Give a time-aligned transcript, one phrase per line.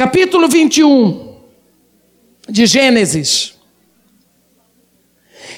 [0.00, 1.36] capítulo 21
[2.48, 3.54] de Gênesis.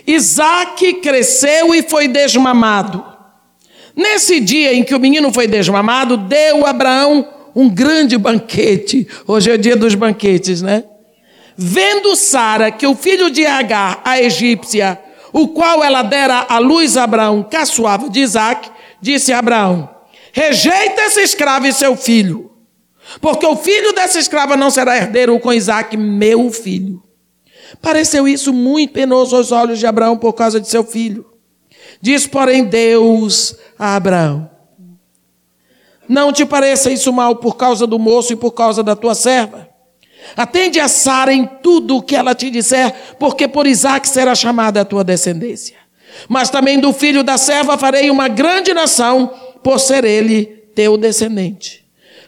[0.04, 3.04] Isaac cresceu e foi desmamado.
[3.94, 9.06] Nesse dia em que o menino foi desmamado, deu Abraão um grande banquete.
[9.28, 10.82] Hoje é o dia dos banquetes, né?
[11.56, 14.98] Vendo Sara que o filho de Agar, a egípcia,
[15.32, 18.68] o qual ela dera à luz a Abraão, caçoava de Isaac,
[19.00, 19.88] disse a Abraão:
[20.32, 22.51] Rejeita esse escravo e seu filho,
[23.20, 27.02] porque o filho dessa escrava não será herdeiro com Isaac, meu filho.
[27.80, 31.26] Pareceu isso muito penoso aos olhos de Abraão por causa de seu filho.
[32.00, 34.50] Diz, porém, Deus a Abraão:
[36.08, 39.68] Não te pareça isso mal por causa do moço e por causa da tua serva.
[40.36, 44.80] Atende a Sara em tudo o que ela te disser, porque por Isaac será chamada
[44.80, 45.76] a tua descendência.
[46.28, 51.81] Mas também do filho da serva farei uma grande nação, por ser ele teu descendente.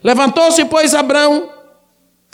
[0.04, 1.48] Levantou-se, pois, Abraão,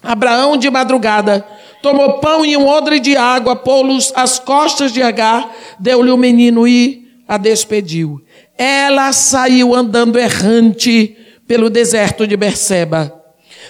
[0.03, 1.47] Abraão de madrugada,
[1.81, 6.67] tomou pão e um odre de água, pô-los às costas de Agar, deu-lhe o menino
[6.67, 8.21] e a despediu.
[8.59, 13.15] Ela saiu andando errante pelo deserto de Berseba.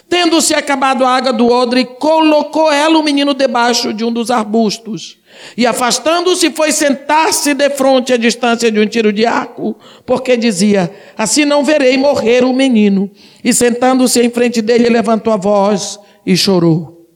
[0.09, 5.20] Tendo-se acabado a água do odre, colocou ela o menino debaixo de um dos arbustos.
[5.57, 10.91] E afastando-se, foi sentar-se de frente à distância de um tiro de arco, porque dizia:
[11.17, 13.11] Assim não verei morrer o menino.
[13.43, 17.09] E sentando-se em frente dele, levantou a voz e chorou.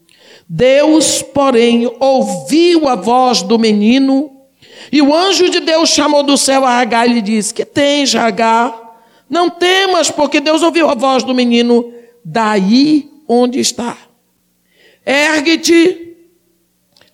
[0.49, 4.31] Deus, porém, ouviu a voz do menino,
[4.93, 8.15] e o anjo de Deus chamou do céu a Agar e lhe disse: Que tens,
[8.15, 8.83] Agar?
[9.29, 11.93] Não temas, porque Deus ouviu a voz do menino
[12.25, 13.97] daí onde está.
[15.05, 16.14] Ergue-te,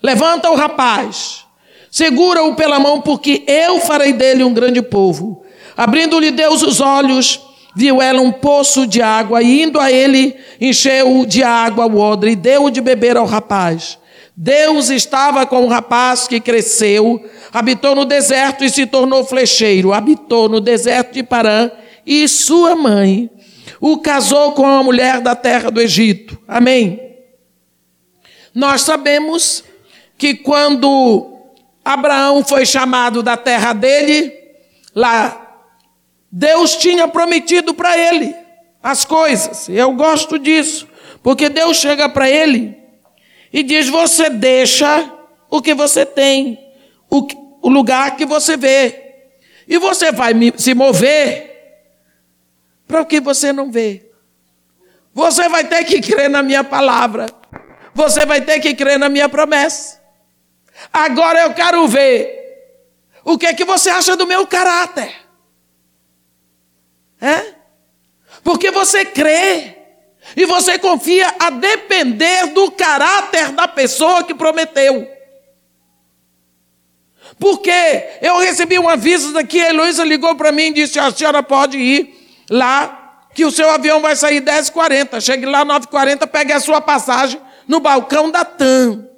[0.02, 1.44] levanta o rapaz,
[1.90, 5.42] segura-o pela mão, porque eu farei dele um grande povo.
[5.76, 7.40] Abrindo-lhe Deus os olhos,
[7.74, 12.32] viu ela um poço de água, e indo a ele, encheu de água o odre
[12.32, 13.98] e deu de beber ao rapaz.
[14.36, 20.48] Deus estava com o rapaz que cresceu, habitou no deserto e se tornou flecheiro, habitou
[20.48, 21.70] no deserto de Parã,
[22.06, 23.30] e sua mãe
[23.80, 26.39] o casou com uma mulher da terra do Egito.
[26.48, 27.00] Amém.
[28.55, 29.62] Nós sabemos
[30.20, 31.35] que quando
[31.83, 34.31] Abraão foi chamado da terra dele,
[34.95, 35.64] lá,
[36.31, 38.36] Deus tinha prometido para ele
[38.83, 39.67] as coisas.
[39.70, 40.86] Eu gosto disso,
[41.23, 42.77] porque Deus chega para ele
[43.51, 45.11] e diz: Você deixa
[45.48, 46.58] o que você tem,
[47.08, 47.27] o,
[47.63, 49.14] o lugar que você vê,
[49.67, 51.48] e você vai se mover
[52.87, 54.07] para o que você não vê.
[55.14, 57.25] Você vai ter que crer na minha palavra.
[57.95, 59.99] Você vai ter que crer na minha promessa.
[60.92, 62.41] Agora eu quero ver
[63.24, 65.14] o que é que você acha do meu caráter.
[67.20, 67.55] É?
[68.42, 69.77] Porque você crê
[70.36, 75.08] e você confia a depender do caráter da pessoa que prometeu.
[77.39, 81.42] Porque eu recebi um aviso daqui, a Heloísa ligou para mim e disse: a senhora
[81.42, 85.20] pode ir lá que o seu avião vai sair 10h40.
[85.20, 89.09] Chegue lá 9h40, pegue a sua passagem no balcão da TAM.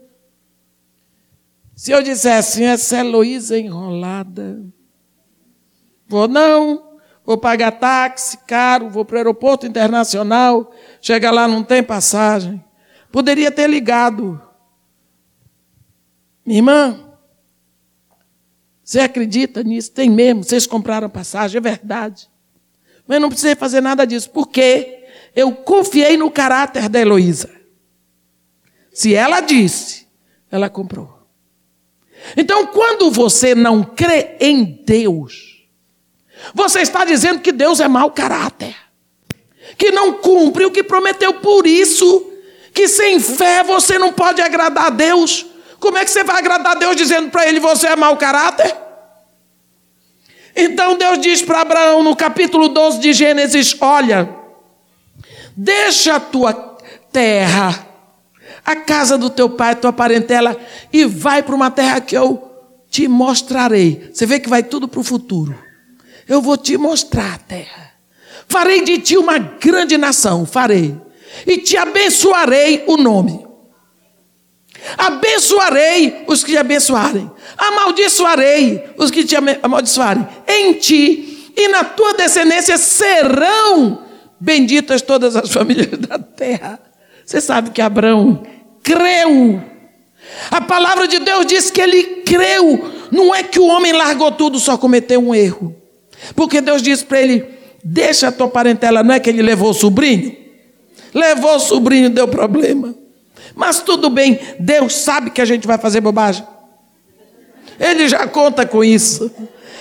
[1.83, 4.65] Se eu dissesse assim, essa Heloísa enrolada.
[6.07, 11.83] Vou não, vou pagar táxi caro, vou para o aeroporto internacional, chega lá, não tem
[11.83, 12.65] passagem.
[13.11, 14.41] Poderia ter ligado.
[16.47, 17.17] Minha irmã,
[18.85, 19.91] você acredita nisso?
[19.91, 22.31] Tem mesmo, vocês compraram passagem, é verdade.
[23.09, 25.05] Mas não precisei fazer nada disso, porque
[25.35, 27.51] eu confiei no caráter da Heloísa.
[28.93, 30.07] Se ela disse,
[30.49, 31.22] ela comprou.
[32.37, 35.67] Então, quando você não crê em Deus,
[36.55, 38.75] você está dizendo que Deus é mau caráter,
[39.77, 42.31] que não cumpre o que prometeu, por isso
[42.73, 45.47] que sem fé você não pode agradar a Deus.
[45.79, 48.75] Como é que você vai agradar a Deus dizendo para ele você é mau caráter?
[50.55, 54.29] Então Deus diz para Abraão no capítulo 12 de Gênesis: Olha,
[55.57, 56.53] deixa a tua
[57.11, 57.87] terra,
[58.65, 60.57] a casa do teu pai, tua parentela,
[60.93, 62.51] e vai para uma terra que eu
[62.89, 64.11] te mostrarei.
[64.13, 65.57] Você vê que vai tudo para o futuro.
[66.29, 67.93] Eu vou te mostrar a terra.
[68.47, 70.97] Farei de ti uma grande nação, farei.
[71.47, 73.47] E te abençoarei o nome.
[74.99, 77.31] Abençoarei os que te abençoarem.
[77.57, 80.27] Amaldiçoarei os que te amaldiçoarem.
[80.47, 84.03] Em ti e na tua descendência serão
[84.41, 86.92] benditas todas as famílias da terra.
[87.33, 88.43] Você sabe que Abraão
[88.83, 89.59] creu.
[90.51, 92.93] A palavra de Deus diz que ele creu.
[93.11, 95.75] Não é que o homem largou tudo, só cometeu um erro.
[96.37, 97.47] Porque Deus disse para ele:
[97.83, 99.03] Deixa a tua parentela.
[99.03, 100.37] Não é que ele levou o sobrinho?
[101.15, 102.95] Levou o sobrinho, deu problema.
[103.55, 106.47] Mas tudo bem, Deus sabe que a gente vai fazer bobagem.
[107.81, 109.33] Ele já conta com isso.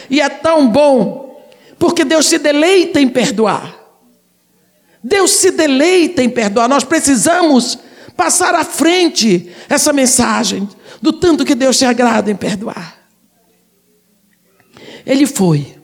[0.09, 1.37] E é tão bom,
[1.77, 3.80] porque Deus se deleita em perdoar.
[5.03, 6.67] Deus se deleita em perdoar.
[6.67, 7.77] Nós precisamos
[8.15, 10.67] passar à frente essa mensagem
[11.01, 12.97] do tanto que Deus se agrada em perdoar.
[15.05, 15.75] Ele foi.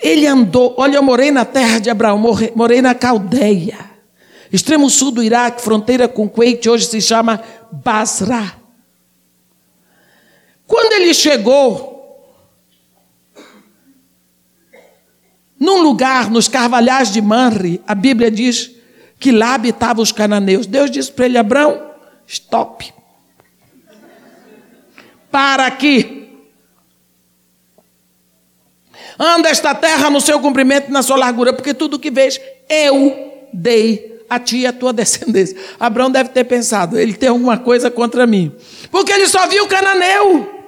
[0.00, 0.74] Ele andou.
[0.78, 2.22] Olha, eu morei na terra de Abraão,
[2.54, 3.90] morei na Caldeia.
[4.52, 8.56] Extremo sul do Iraque, fronteira com Kuwait, hoje se chama Basra.
[10.66, 11.90] Quando ele chegou
[15.58, 18.70] num lugar nos carvalhais de Manre, a Bíblia diz
[19.18, 20.66] que lá habitavam os cananeus.
[20.66, 21.90] Deus disse para ele: Abraão,
[22.26, 22.92] stop.
[25.30, 26.16] Para aqui.
[29.18, 33.48] Anda esta terra no seu comprimento e na sua largura, porque tudo que vês eu
[33.52, 35.56] dei a ti e a tua descendência.
[35.78, 38.54] Abraão deve ter pensado, ele tem alguma coisa contra mim.
[38.90, 40.59] Porque ele só viu o cananeu.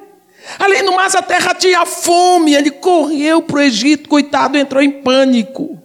[0.59, 2.55] Além do mais, a terra tinha fome.
[2.55, 5.81] Ele correu para o Egito, coitado, entrou em pânico.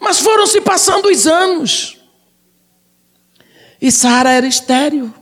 [0.00, 1.98] Mas foram se passando os anos.
[3.80, 5.12] E Sara era estéreo.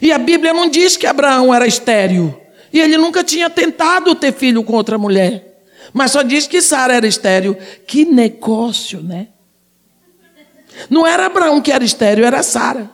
[0.00, 2.38] E a Bíblia não diz que Abraão era estéreo.
[2.72, 5.64] E ele nunca tinha tentado ter filho com outra mulher.
[5.92, 7.56] Mas só diz que Sara era estéreo.
[7.86, 9.28] Que negócio, né?
[10.90, 12.90] Não era Abraão que era estéreo, era Sara.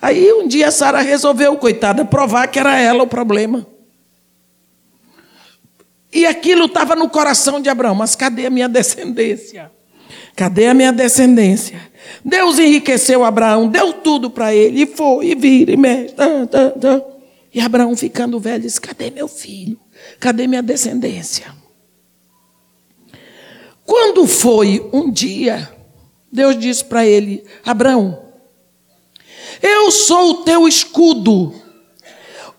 [0.00, 3.66] Aí um dia Sara resolveu, coitada, provar que era ela o problema.
[6.12, 9.70] E aquilo estava no coração de Abraão, mas cadê a minha descendência?
[10.34, 11.80] Cadê a minha descendência?
[12.24, 16.14] Deus enriqueceu Abraão, deu tudo para ele, e foi, e vira, e mexe.
[17.52, 19.78] E Abraão ficando velho disse: Cadê meu filho?
[20.18, 21.46] Cadê minha descendência?
[23.84, 25.68] Quando foi um dia,
[26.30, 28.27] Deus disse para ele: Abraão,
[29.62, 31.52] eu sou o teu escudo,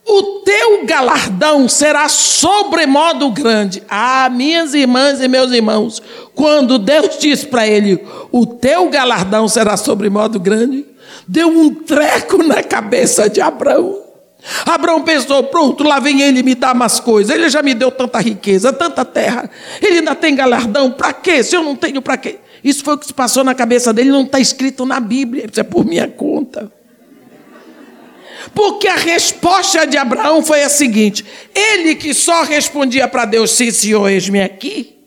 [0.06, 3.84] o teu galardão será sobremodo grande.
[3.88, 6.02] Ah, minhas irmãs e meus irmãos,
[6.34, 10.86] quando Deus disse para ele: O teu galardão será sobremodo grande,
[11.28, 14.02] deu um treco na cabeça de Abraão.
[14.66, 17.36] Abraão pensou: pronto, lá vem ele me dar mais coisas.
[17.36, 19.50] Ele já me deu tanta riqueza, tanta terra.
[19.82, 20.92] Ele ainda tem galardão.
[20.92, 21.44] Para quê?
[21.44, 22.40] Se eu não tenho, para quê?
[22.64, 25.60] Isso foi o que se passou na cabeça dele, não está escrito na Bíblia, isso
[25.60, 26.79] é por minha conta.
[28.54, 33.72] Porque a resposta de Abraão foi a seguinte: ele que só respondia para Deus, sim,
[33.72, 34.98] senhor, eis-me aqui.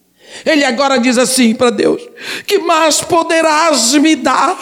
[0.45, 2.03] Ele agora diz assim para Deus:
[2.47, 4.59] que mais poderás me dar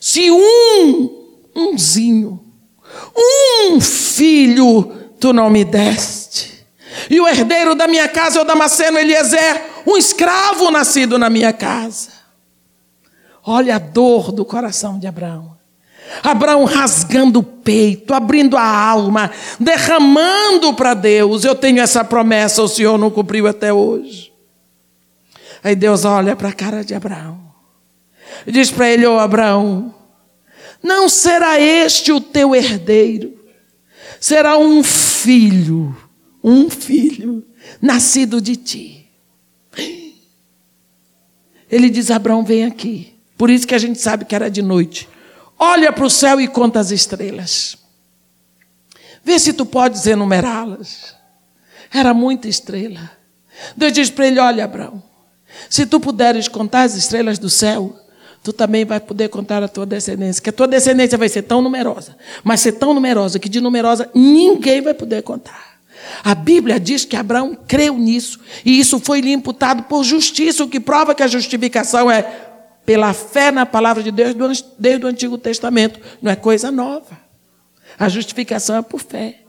[0.00, 2.42] se um, umzinho,
[3.16, 6.66] um filho tu não me deste.
[7.08, 11.52] E o herdeiro da minha casa é o Damasceno Eliezer, um escravo nascido na minha
[11.52, 12.10] casa.
[13.44, 15.56] Olha a dor do coração de Abraão.
[16.22, 21.44] Abraão rasgando o peito, abrindo a alma, derramando para Deus.
[21.44, 24.32] Eu tenho essa promessa, o Senhor não cumpriu até hoje.
[25.62, 27.40] Aí Deus olha para a cara de Abraão
[28.46, 29.94] e diz para ele: Ô oh, Abraão,
[30.82, 33.38] não será este o teu herdeiro,
[34.20, 35.96] será um filho,
[36.42, 37.44] um filho
[37.80, 39.08] nascido de ti.
[41.70, 43.14] Ele diz: Abraão, vem aqui.
[43.38, 45.08] Por isso que a gente sabe que era de noite.
[45.64, 47.78] Olha para o céu e conta as estrelas.
[49.22, 51.14] Vê se tu podes enumerá-las.
[51.94, 53.12] Era muita estrela.
[53.76, 55.00] Deus diz para ele: Olha, Abraão,
[55.70, 57.96] se tu puderes contar as estrelas do céu,
[58.42, 61.62] tu também vai poder contar a tua descendência, que a tua descendência vai ser tão
[61.62, 65.78] numerosa, mas ser tão numerosa que de numerosa ninguém vai poder contar.
[66.24, 70.68] A Bíblia diz que Abraão creu nisso, e isso foi lhe imputado por justiça, o
[70.68, 72.51] que prova que a justificação é
[72.84, 74.34] pela fé na palavra de Deus
[74.78, 77.18] desde o Antigo Testamento, não é coisa nova.
[77.98, 79.40] A justificação é por fé.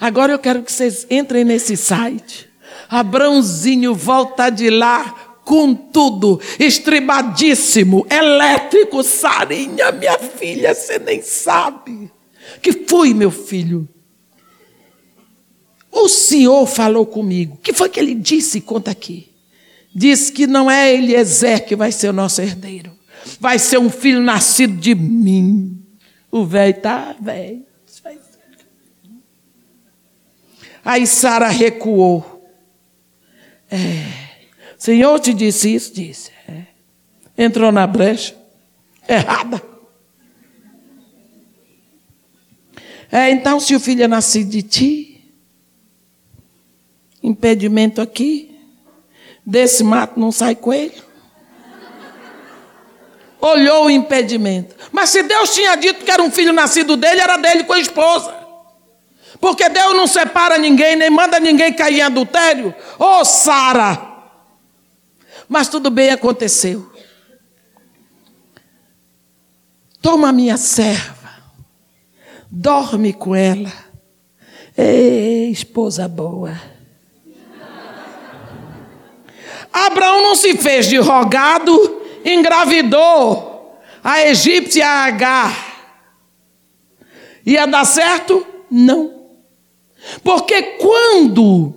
[0.00, 2.48] Agora eu quero que vocês entrem nesse site.
[2.88, 12.10] Abrãozinho volta de lá com tudo, estribadíssimo, elétrico, Sarinha, minha filha, você nem sabe.
[12.60, 13.88] Que foi, meu filho?
[15.90, 17.58] O Senhor falou comigo.
[17.62, 18.60] que foi que ele disse?
[18.60, 19.28] Conta aqui.
[19.94, 22.96] Diz que não é Eliezer que vai ser o nosso herdeiro.
[23.40, 25.82] Vai ser um filho nascido de mim.
[26.30, 27.66] O velho está velho.
[30.84, 32.50] Aí Sara recuou.
[33.70, 34.04] É.
[34.78, 35.92] Senhor te disse isso?
[35.92, 36.30] Disse.
[36.48, 36.62] É.
[37.36, 38.34] Entrou na brecha.
[39.06, 39.62] Errada.
[43.10, 45.08] É, então, se o filho é nascido de ti,
[47.22, 48.47] Impedimento aqui.
[49.50, 51.02] Desse mato não sai coelho.
[53.40, 54.76] Olhou o impedimento.
[54.92, 57.78] Mas se Deus tinha dito que era um filho nascido dele, era dele com a
[57.78, 58.36] esposa.
[59.40, 62.74] Porque Deus não separa ninguém, nem manda ninguém cair em adultério.
[62.98, 63.98] Ô oh, Sara!
[65.48, 66.92] Mas tudo bem aconteceu.
[70.02, 71.42] Toma minha serva,
[72.50, 73.72] dorme com ela.
[74.76, 76.77] Ei, esposa boa.
[79.72, 85.66] Abraão não se fez de rogado, engravidou a egípcia Agar.
[87.44, 88.46] Ia dar certo?
[88.70, 89.14] Não.
[90.22, 91.74] Porque quando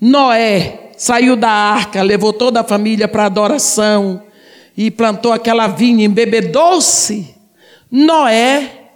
[0.00, 4.22] Noé saiu da arca, levou toda a família para adoração
[4.76, 7.34] e plantou aquela vinha, embebedou-se,
[7.90, 8.88] Noé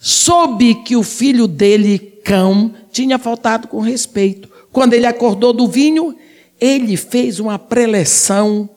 [0.00, 4.48] soube que o filho dele, Cão, tinha faltado com respeito.
[4.72, 6.16] Quando ele acordou do vinho,
[6.60, 8.68] ele fez uma preleção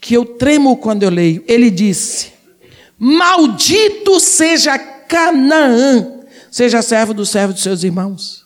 [0.00, 1.44] que eu tremo quando eu leio.
[1.46, 2.32] Ele disse:
[2.98, 6.20] Maldito seja Canaã,
[6.50, 8.44] seja servo do servo dos seus irmãos.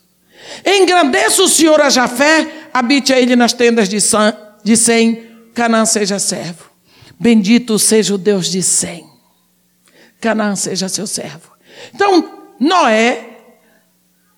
[0.65, 5.85] Engrandeça o Senhor a Jafé, habite a ele nas tendas de, San, de Sem, Canaã
[5.85, 6.69] seja servo.
[7.19, 9.05] Bendito seja o Deus de Sem.
[10.21, 11.51] Canaã seja seu servo.
[11.93, 13.25] Então, Noé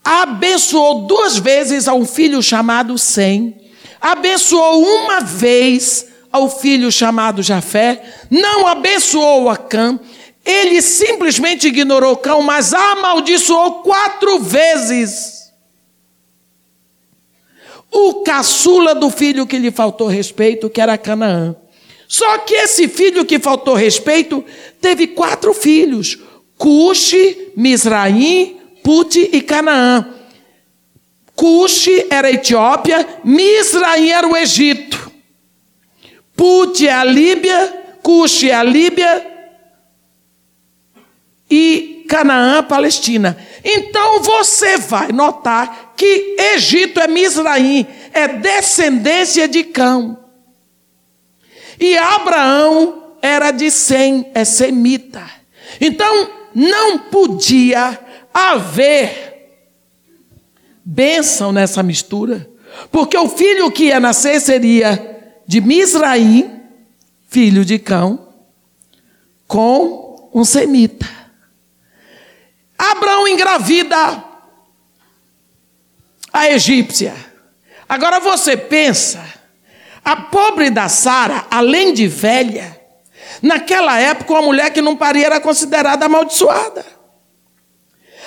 [0.03, 3.55] abençoou duas vezes a um filho chamado Sem,
[4.01, 9.99] abençoou uma vez ao filho chamado Jafé, não abençoou a Cã,
[10.43, 15.51] ele simplesmente ignorou Cão, mas amaldiçoou quatro vezes.
[17.91, 21.55] O caçula do filho que lhe faltou respeito, que era Canaã.
[22.07, 24.43] Só que esse filho que faltou respeito
[24.79, 26.17] teve quatro filhos:
[26.57, 30.20] Cuxi, Misraim, Puti e Canaã.
[31.35, 35.11] Cuxi era a Etiópia, Misraim era o Egito.
[36.35, 39.27] Puti é a Líbia, Cuxi é a Líbia
[41.49, 43.37] e Canaã, Palestina.
[43.63, 50.17] Então você vai notar que Egito é Misraim, é descendência de Cão.
[51.79, 55.29] E Abraão era de Sem, é semita.
[55.79, 57.99] Então não podia
[58.33, 59.30] haver
[60.83, 62.49] bênção nessa mistura,
[62.91, 65.09] porque o filho que ia nascer seria
[65.47, 66.61] de Misraim,
[67.27, 68.27] filho de Cão,
[69.47, 71.07] com um semita.
[72.77, 74.23] Abraão engravida
[76.31, 77.13] a egípcia.
[77.87, 79.23] Agora você pensa,
[80.03, 82.79] a pobre da Sara, além de velha,
[83.41, 86.85] naquela época uma mulher que não paria era considerada amaldiçoada.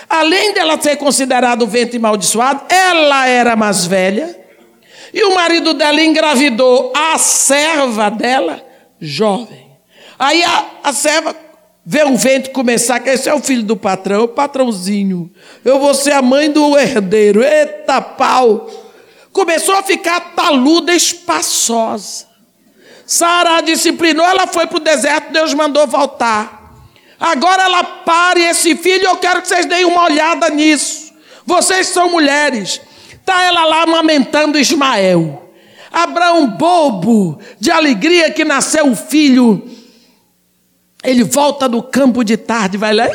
[0.09, 4.39] Além dela ser considerada o ventre amaldiçoado, ela era mais velha.
[5.13, 8.65] E o marido dela engravidou a serva dela,
[9.01, 9.65] jovem.
[10.19, 11.35] Aí a, a serva
[11.87, 15.31] Vê o vento começar, que esse é o filho do patrão, o patrãozinho.
[15.63, 17.45] Eu vou ser a mãe do herdeiro.
[17.45, 18.71] Eita pau!
[19.31, 22.27] Começou a ficar taluda, espaçosa.
[23.05, 26.64] Sara disciplinou, ela foi para o deserto, Deus mandou voltar.
[27.19, 31.13] Agora ela pare esse filho, eu quero que vocês deem uma olhada nisso.
[31.47, 32.81] Vocês são mulheres.
[33.13, 35.51] Está ela lá amamentando Ismael.
[35.91, 39.71] Abraão, bobo, de alegria que nasceu o filho
[41.05, 43.07] ele volta do campo de tarde, vai lá,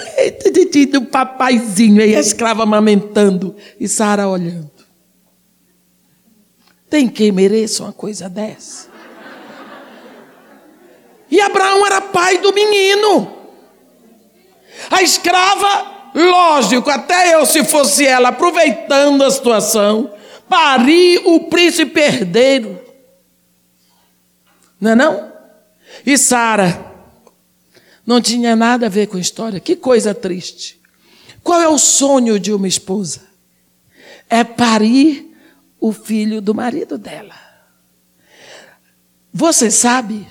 [0.91, 4.69] do papaizinho, aí a escrava amamentando, e Sara olhando.
[6.87, 8.87] Tem quem mereça uma coisa dessa?
[11.31, 13.38] E Abraão era pai do menino.
[14.89, 20.13] A escrava, lógico, até eu, se fosse ela, aproveitando a situação,
[20.47, 22.79] pari o príncipe herdeiro.
[24.79, 25.31] Não é não?
[26.05, 26.85] E Sara,
[28.05, 29.59] não tinha nada a ver com a história.
[29.59, 30.79] Que coisa triste.
[31.43, 33.21] Qual é o sonho de uma esposa?
[34.29, 35.35] É parir
[35.79, 37.35] o filho do marido dela.
[39.33, 40.27] Você sabe?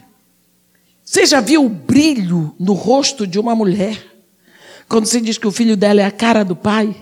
[1.05, 4.08] Você já viu o brilho no rosto de uma mulher
[4.89, 6.97] quando se diz que o filho dela é a cara do pai?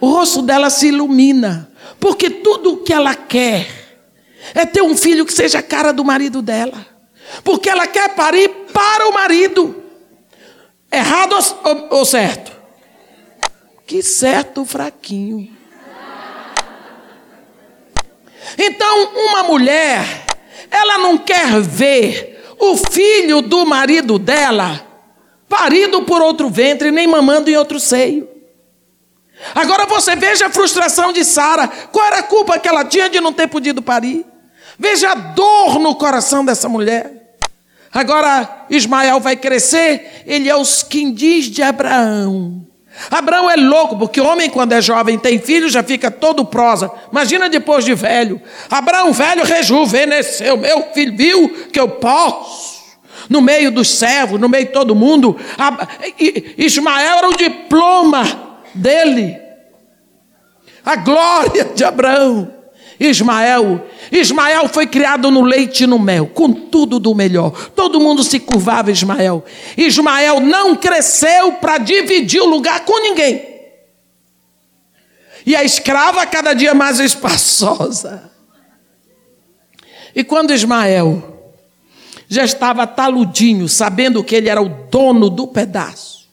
[0.00, 3.66] O rosto dela se ilumina, porque tudo o que ela quer
[4.54, 6.86] é ter um filho que seja a cara do marido dela.
[7.42, 9.82] Porque ela quer parir para o marido.
[10.90, 11.34] Errado
[11.90, 12.52] ou, certo?
[13.84, 15.50] Que certo fraquinho.
[18.56, 20.24] Então, uma mulher,
[20.70, 24.87] ela não quer ver o filho do marido dela
[25.48, 28.28] parido por outro ventre, nem mamando em outro seio.
[29.54, 31.68] Agora você veja a frustração de Sara.
[31.68, 34.26] Qual era a culpa que ela tinha de não ter podido parir?
[34.78, 37.36] Veja a dor no coração dessa mulher.
[37.92, 42.66] Agora Ismael vai crescer, ele é os quindins de Abraão.
[43.10, 46.90] Abraão é louco, porque homem, quando é jovem, tem filho, já fica todo prosa.
[47.10, 48.42] Imagina depois de velho.
[48.68, 50.56] Abraão, velho, rejuvenesceu.
[50.56, 52.77] Meu filho viu que eu posso.
[53.28, 55.36] No meio dos servos, no meio de todo mundo.
[56.56, 59.38] Ismael era o diploma dele.
[60.84, 62.58] A glória de Abraão.
[62.98, 63.86] Ismael.
[64.10, 67.50] Ismael foi criado no leite e no mel, com tudo do melhor.
[67.70, 69.44] Todo mundo se curvava Ismael.
[69.76, 73.46] Ismael não cresceu para dividir o lugar com ninguém.
[75.46, 78.30] E a escrava cada dia mais espaçosa.
[80.14, 81.37] E quando Ismael
[82.28, 86.28] já estava taludinho, sabendo que ele era o dono do pedaço,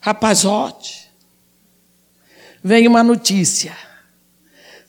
[0.00, 1.08] rapazote,
[2.62, 3.72] vem uma notícia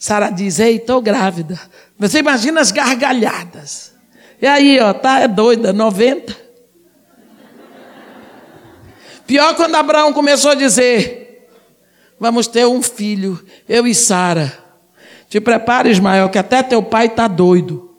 [0.04, 1.58] Sara diz: Ei, estou grávida.
[1.98, 3.94] Você imagina as gargalhadas.
[4.42, 6.36] E aí, ó, tá é doida, 90.
[9.26, 11.48] Pior quando Abraão começou a dizer:
[12.20, 14.52] Vamos ter um filho, eu e Sara.
[15.30, 17.93] Te prepara, Ismael, que até teu pai está doido.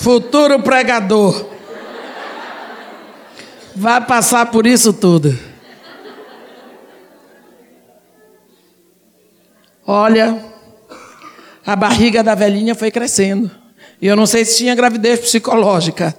[0.00, 1.44] Futuro pregador
[3.76, 5.38] vai passar por isso tudo.
[9.86, 10.42] Olha,
[11.66, 13.50] a barriga da velhinha foi crescendo.
[14.00, 16.16] E eu não sei se tinha gravidez psicológica,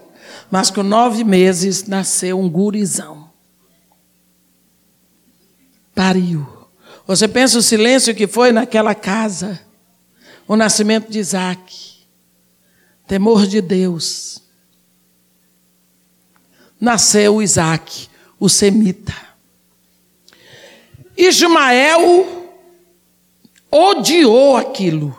[0.51, 3.31] mas com nove meses nasceu um gurizão.
[5.95, 6.47] Pariu.
[7.07, 9.59] Você pensa o silêncio que foi naquela casa,
[10.47, 11.90] o nascimento de Isaac,
[13.11, 14.41] temor de Deus
[16.79, 18.07] nasceu Isaac,
[18.39, 19.13] o semita.
[21.17, 22.47] Ismael
[23.69, 25.13] odiou aquilo.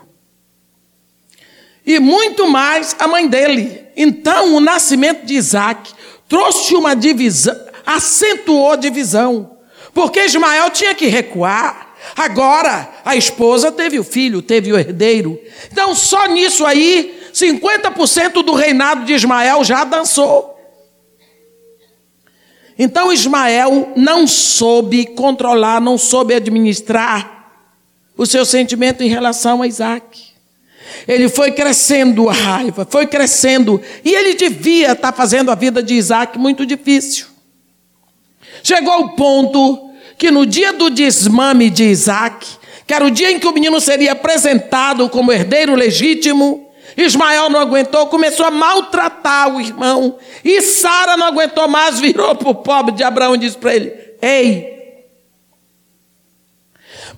[1.84, 3.84] E muito mais a mãe dele.
[3.94, 5.92] Então, o nascimento de Isaac
[6.26, 9.58] trouxe uma divisão, acentuou a divisão.
[9.92, 11.94] Porque Ismael tinha que recuar.
[12.16, 15.38] Agora, a esposa teve o filho, teve o herdeiro.
[15.70, 20.52] Então, só nisso aí, 50% do reinado de Ismael já dançou.
[22.78, 27.50] Então Ismael não soube controlar, não soube administrar
[28.16, 30.32] o seu sentimento em relação a Isaac.
[31.06, 35.94] Ele foi crescendo a raiva, foi crescendo, e ele devia estar fazendo a vida de
[35.94, 37.26] Isaac muito difícil.
[38.62, 42.46] Chegou ao ponto que no dia do desmame de Isaac,
[42.86, 46.61] que era o dia em que o menino seria apresentado como herdeiro legítimo,
[46.96, 50.18] Ismael não aguentou, começou a maltratar o irmão.
[50.44, 53.92] E Sara não aguentou mais, virou para o pobre de Abraão e disse para ele:
[54.20, 55.06] Ei,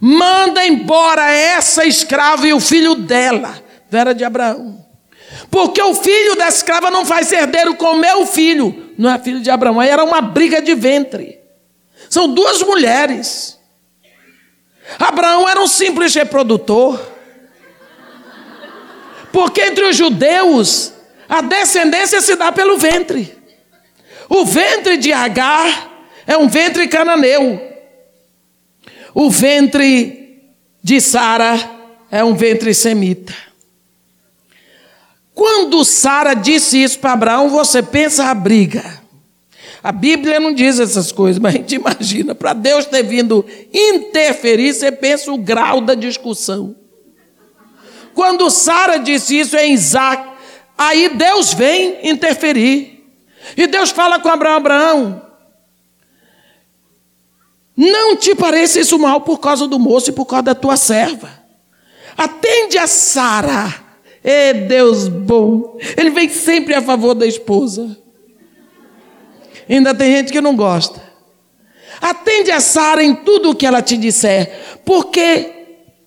[0.01, 4.85] manda embora essa escrava e o filho dela, Vera de Abraão.
[5.51, 8.93] Porque o filho da escrava não faz herdeiro com meu filho.
[8.99, 11.41] Não é filho de Abraão, aí era uma briga de ventre.
[12.09, 13.59] São duas mulheres.
[14.99, 17.14] Abraão era um simples reprodutor.
[19.35, 20.93] Porque entre os judeus,
[21.29, 23.37] a descendência se dá pelo ventre.
[24.29, 27.61] O ventre de Agar é um ventre cananeu.
[29.13, 30.41] O ventre
[30.81, 31.59] de Sara
[32.13, 33.35] é um ventre semita.
[35.35, 39.03] Quando Sara disse isso para Abraão, você pensa a briga.
[39.83, 42.37] A Bíblia não diz essas coisas, mas a gente imagina.
[42.37, 46.84] Para Deus ter vindo interferir, você pensa o grau da discussão.
[48.15, 50.29] Quando Sara disse isso em Isaac,
[50.79, 53.05] aí Deus vem interferir.
[53.57, 55.23] E Deus fala com Abraão: Abraão,
[57.77, 61.31] não te pareça isso mal por causa do moço e por causa da tua serva.
[62.17, 63.83] Atende a Sara.
[64.23, 65.77] É Deus bom.
[65.97, 67.99] Ele vem sempre a favor da esposa.
[69.69, 71.03] Ainda tem gente que não gosta.
[72.01, 75.51] Atende a Sara em tudo o que ela te disser, porque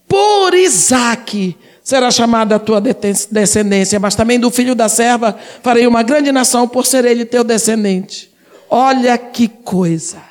[0.08, 1.56] por Isaac
[1.88, 6.68] será chamada a tua descendência, mas também do filho da serva farei uma grande nação
[6.68, 8.30] por ser ele teu descendente.
[8.70, 10.22] Olha que coisa.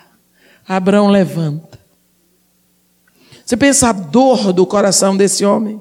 [0.68, 1.80] Abraão levanta.
[3.42, 5.80] Você pensa a dor do coração desse homem?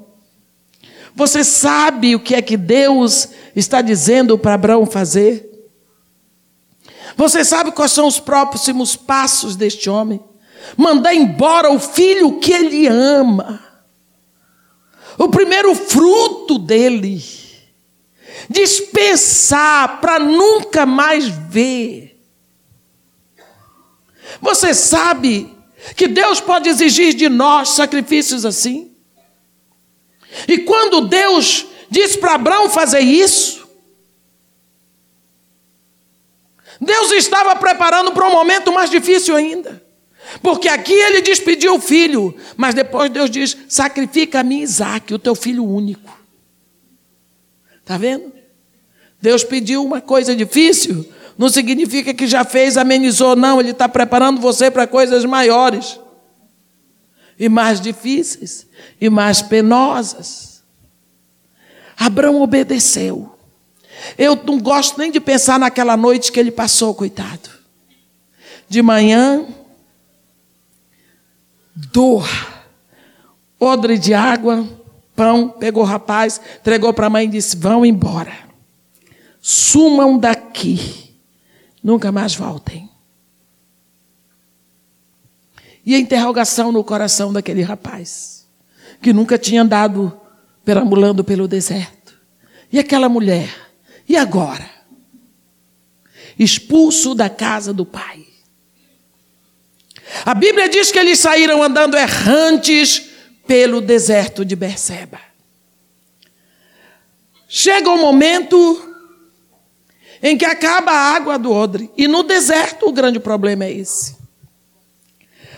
[1.13, 5.67] Você sabe o que é que Deus está dizendo para Abraão fazer?
[7.17, 10.21] Você sabe quais são os próximos passos deste homem?
[10.77, 13.64] Mandar embora o filho que ele ama
[15.17, 17.21] o primeiro fruto dele.
[18.49, 22.19] dispensar para nunca mais ver.
[24.41, 25.51] Você sabe
[25.95, 28.95] que Deus pode exigir de nós sacrifícios assim?
[30.47, 33.67] E quando Deus diz para Abraão fazer isso,
[36.79, 39.84] Deus estava preparando para um momento mais difícil ainda.
[40.41, 45.19] Porque aqui ele despediu o filho, mas depois Deus diz: sacrifica a mim Isaac, o
[45.19, 46.11] teu filho único.
[47.81, 48.33] Está vendo?
[49.21, 51.05] Deus pediu uma coisa difícil,
[51.37, 55.99] não significa que já fez, amenizou, não, Ele está preparando você para coisas maiores,
[57.39, 58.67] e mais difíceis,
[58.99, 60.63] e mais penosas.
[61.97, 63.35] Abraão obedeceu.
[64.17, 67.49] Eu não gosto nem de pensar naquela noite que ele passou, coitado.
[68.67, 69.45] De manhã,
[71.75, 72.27] dor,
[73.59, 74.65] odre de água,
[75.15, 78.33] pão, pegou o rapaz, entregou para a mãe e disse: Vão embora,
[79.41, 81.15] sumam daqui,
[81.83, 82.89] nunca mais voltem.
[85.85, 88.47] E a interrogação no coração daquele rapaz,
[89.01, 90.19] que nunca tinha andado
[90.63, 92.17] perambulando pelo deserto.
[92.71, 93.53] E aquela mulher,
[94.09, 94.67] e agora?
[96.37, 98.25] Expulso da casa do pai.
[100.25, 103.09] A Bíblia diz que eles saíram andando errantes
[103.47, 105.19] pelo deserto de Berseba.
[107.47, 108.93] Chega o um momento
[110.21, 114.17] em que acaba a água do odre, e no deserto o grande problema é esse.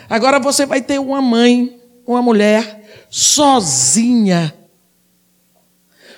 [0.10, 4.54] Agora você vai ter uma mãe, uma mulher sozinha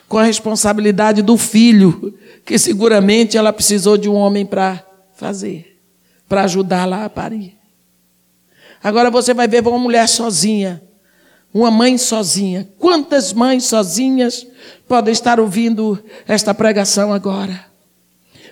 [0.07, 5.79] com a responsabilidade do filho, que seguramente ela precisou de um homem para fazer,
[6.27, 7.58] para ajudá-la a parir.
[8.83, 10.81] Agora você vai ver uma mulher sozinha,
[11.53, 12.69] uma mãe sozinha.
[12.79, 14.45] Quantas mães sozinhas
[14.87, 17.65] podem estar ouvindo esta pregação agora?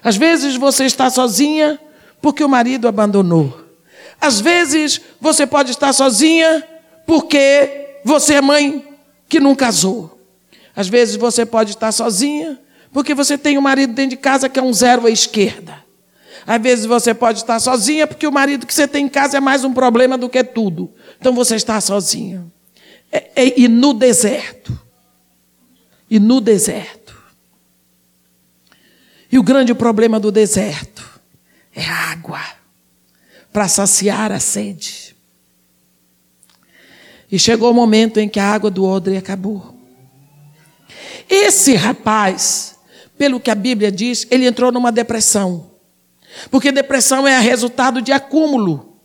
[0.04, 1.80] Às vezes você está sozinha
[2.22, 3.66] porque o marido abandonou.
[4.20, 6.64] Às vezes você pode estar sozinha
[7.06, 8.86] porque você é mãe
[9.30, 10.20] que não casou.
[10.76, 12.60] Às vezes você pode estar sozinha
[12.92, 15.87] porque você tem um marido dentro de casa que é um zero à esquerda.
[16.48, 19.40] Às vezes você pode estar sozinha porque o marido que você tem em casa é
[19.42, 20.90] mais um problema do que tudo.
[21.20, 22.48] Então você está sozinha.
[23.12, 24.80] É, é, e no deserto.
[26.10, 27.18] E no deserto.
[29.30, 31.20] E o grande problema do deserto
[31.76, 32.40] é água
[33.52, 35.18] para saciar a sede.
[37.30, 39.76] E chegou o momento em que a água do odre acabou.
[41.30, 42.80] Esse rapaz,
[43.18, 45.67] pelo que a Bíblia diz, ele entrou numa depressão.
[46.50, 48.98] Porque depressão é resultado de acúmulo.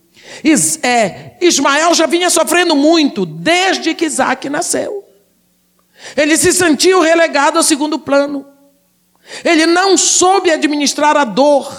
[0.44, 5.04] Is, é, Ismael já vinha sofrendo muito desde que Isaac nasceu.
[6.16, 8.46] Ele se sentiu relegado ao segundo plano.
[9.44, 11.72] Ele não soube administrar a dor.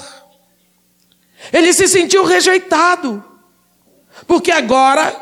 [1.52, 3.24] Ele se sentiu rejeitado.
[4.26, 5.16] Porque agora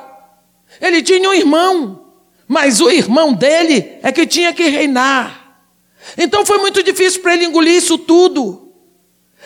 [0.80, 2.14] ele tinha um irmão,
[2.48, 5.56] mas o irmão dele é que tinha que reinar.
[6.18, 8.61] Então foi muito difícil para ele engolir isso tudo.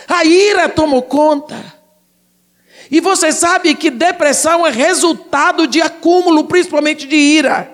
[0.07, 1.75] A ira tomou conta.
[2.89, 7.71] E você sabe que depressão é resultado de acúmulo, principalmente de ira.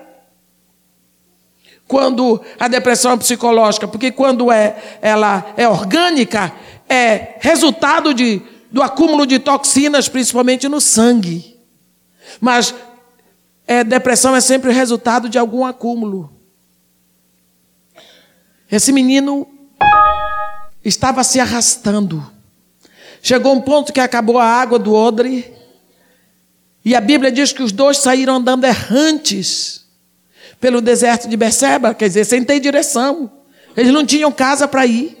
[1.86, 6.52] Quando a depressão é psicológica, porque quando é, ela é orgânica,
[6.88, 8.40] é resultado de,
[8.70, 11.60] do acúmulo de toxinas, principalmente no sangue.
[12.40, 12.74] Mas
[13.66, 16.32] é, depressão é sempre resultado de algum acúmulo.
[18.70, 19.46] Esse menino
[20.84, 22.24] estava se arrastando.
[23.22, 25.52] Chegou um ponto que acabou a água do odre,
[26.84, 29.84] e a Bíblia diz que os dois saíram andando errantes
[30.60, 33.30] pelo deserto de Beceba, quer dizer, sem ter direção.
[33.76, 35.16] Eles não tinham casa para ir.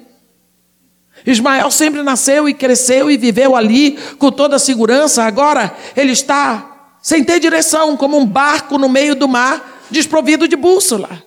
[1.24, 5.22] Ismael sempre nasceu e cresceu e viveu ali com toda a segurança.
[5.22, 10.56] Agora ele está sem ter direção, como um barco no meio do mar, desprovido de
[10.56, 11.22] bússola.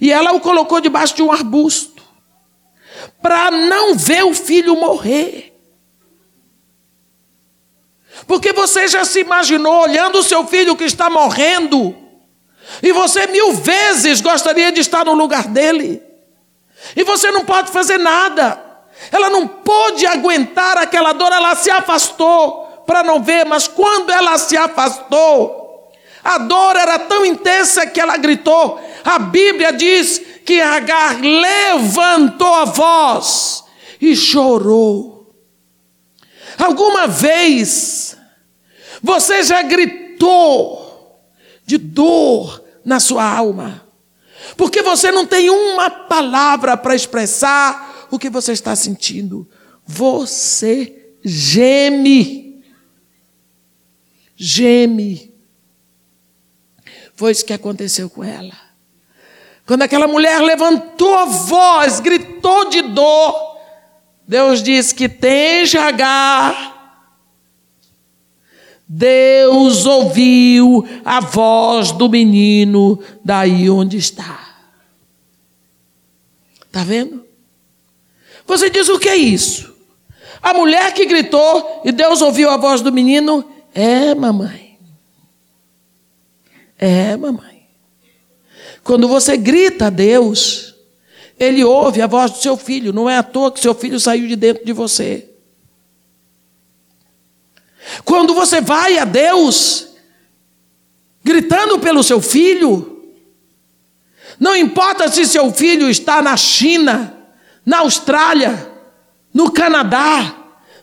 [0.00, 1.91] E ela o colocou debaixo de um arbusto
[3.20, 5.52] para não ver o filho morrer.
[8.26, 11.96] Porque você já se imaginou olhando o seu filho que está morrendo,
[12.82, 16.02] e você mil vezes gostaria de estar no lugar dele,
[16.96, 18.60] e você não pode fazer nada.
[19.10, 24.38] Ela não pôde aguentar aquela dor, ela se afastou para não ver, mas quando ela
[24.38, 25.90] se afastou,
[26.22, 28.80] a dor era tão intensa que ela gritou.
[29.04, 33.64] A Bíblia diz que Agar levantou a voz
[34.00, 35.34] e chorou.
[36.58, 38.16] Alguma vez
[39.02, 41.20] você já gritou
[41.64, 43.86] de dor na sua alma?
[44.56, 49.48] Porque você não tem uma palavra para expressar o que você está sentindo.
[49.86, 52.62] Você geme.
[54.36, 55.32] Geme.
[57.14, 58.71] Foi isso que aconteceu com ela.
[59.72, 63.56] Quando aquela mulher levantou a voz, gritou de dor,
[64.28, 67.00] Deus disse que tem Agar.
[68.86, 74.58] Deus ouviu a voz do menino daí onde está.
[76.66, 77.24] Está vendo?
[78.46, 79.74] Você diz o que é isso?
[80.42, 84.78] A mulher que gritou e Deus ouviu a voz do menino, é mamãe.
[86.76, 87.51] É mamãe.
[88.84, 90.74] Quando você grita a Deus,
[91.38, 92.92] Ele ouve a voz do seu filho.
[92.92, 95.28] Não é à toa que seu filho saiu de dentro de você.
[98.04, 99.88] Quando você vai a Deus,
[101.22, 103.12] gritando pelo seu filho,
[104.38, 107.16] não importa se seu filho está na China,
[107.64, 108.70] na Austrália,
[109.32, 110.36] no Canadá,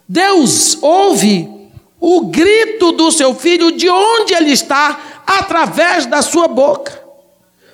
[0.08, 1.60] Deus ouve
[2.00, 7.09] o grito do seu filho de onde ele está, através da sua boca.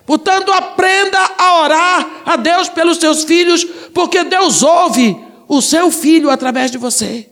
[0.05, 3.63] Portanto, aprenda a orar a Deus pelos seus filhos,
[3.93, 7.29] porque Deus ouve o seu filho através de você.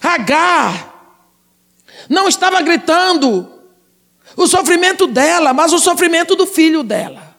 [0.00, 0.92] Agar
[2.08, 3.48] não estava gritando
[4.36, 7.36] o sofrimento dela, mas o sofrimento do filho dela.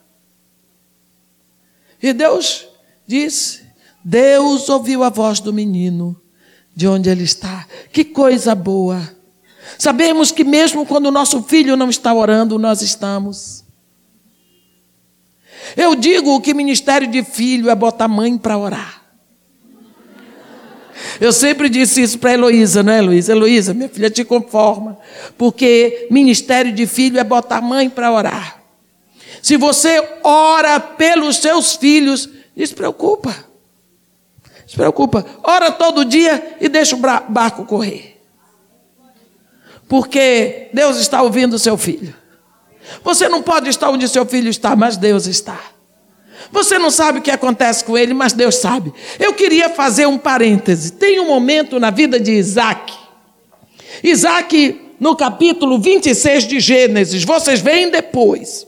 [2.02, 2.66] E Deus
[3.06, 3.64] disse:
[4.04, 6.20] Deus ouviu a voz do menino
[6.74, 7.66] de onde ele está.
[7.92, 9.13] Que coisa boa.
[9.78, 13.64] Sabemos que mesmo quando o nosso filho não está orando, nós estamos.
[15.76, 19.02] Eu digo que ministério de filho é botar mãe para orar.
[21.20, 23.32] Eu sempre disse isso para Heloísa, não é, Heloísa?
[23.32, 24.98] Heloísa, minha filha, te conforma.
[25.36, 28.62] Porque ministério de filho é botar mãe para orar.
[29.42, 33.34] Se você ora pelos seus filhos, despreocupa.
[34.64, 35.24] Despreocupa.
[35.42, 38.13] Ora todo dia e deixa o barco correr.
[39.88, 42.14] Porque Deus está ouvindo o seu filho.
[43.02, 45.58] Você não pode estar onde seu filho está, mas Deus está.
[46.50, 48.92] Você não sabe o que acontece com ele, mas Deus sabe.
[49.18, 50.92] Eu queria fazer um parêntese.
[50.92, 52.92] Tem um momento na vida de Isaac.
[54.02, 58.66] Isaac, no capítulo 26 de Gênesis, vocês veem depois.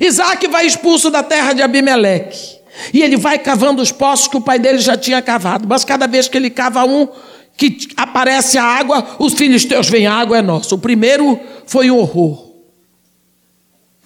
[0.00, 2.60] Isaac vai expulso da terra de Abimeleque.
[2.94, 5.66] E ele vai cavando os poços que o pai dele já tinha cavado.
[5.68, 7.08] Mas cada vez que ele cava um,
[7.56, 10.74] que aparece a água, os filhos teus vêm, a água é nossa.
[10.74, 12.50] O primeiro foi um horror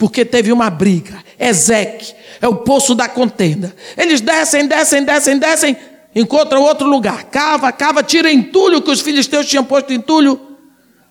[0.05, 1.23] porque teve uma briga.
[1.39, 3.75] Ezeque é o poço da contenda.
[3.97, 5.77] Eles descem, descem, descem, descem,
[6.15, 7.25] encontram outro lugar.
[7.25, 10.41] Cava, cava, tira entulho que os filisteus tinham posto entulho.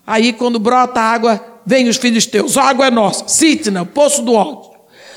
[0.06, 2.58] Aí, quando brota água, vem os filisteus.
[2.58, 3.28] A água é nossa.
[3.28, 4.72] Sitna, o poço do ódio.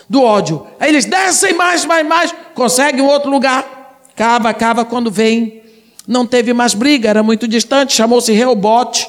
[0.09, 0.67] Do ódio.
[0.79, 4.01] Aí eles descem mais, mais, mais, conseguem outro lugar.
[4.15, 5.63] Cava, cava, quando vem.
[6.07, 9.09] Não teve mais briga, era muito distante, chamou-se Reobote,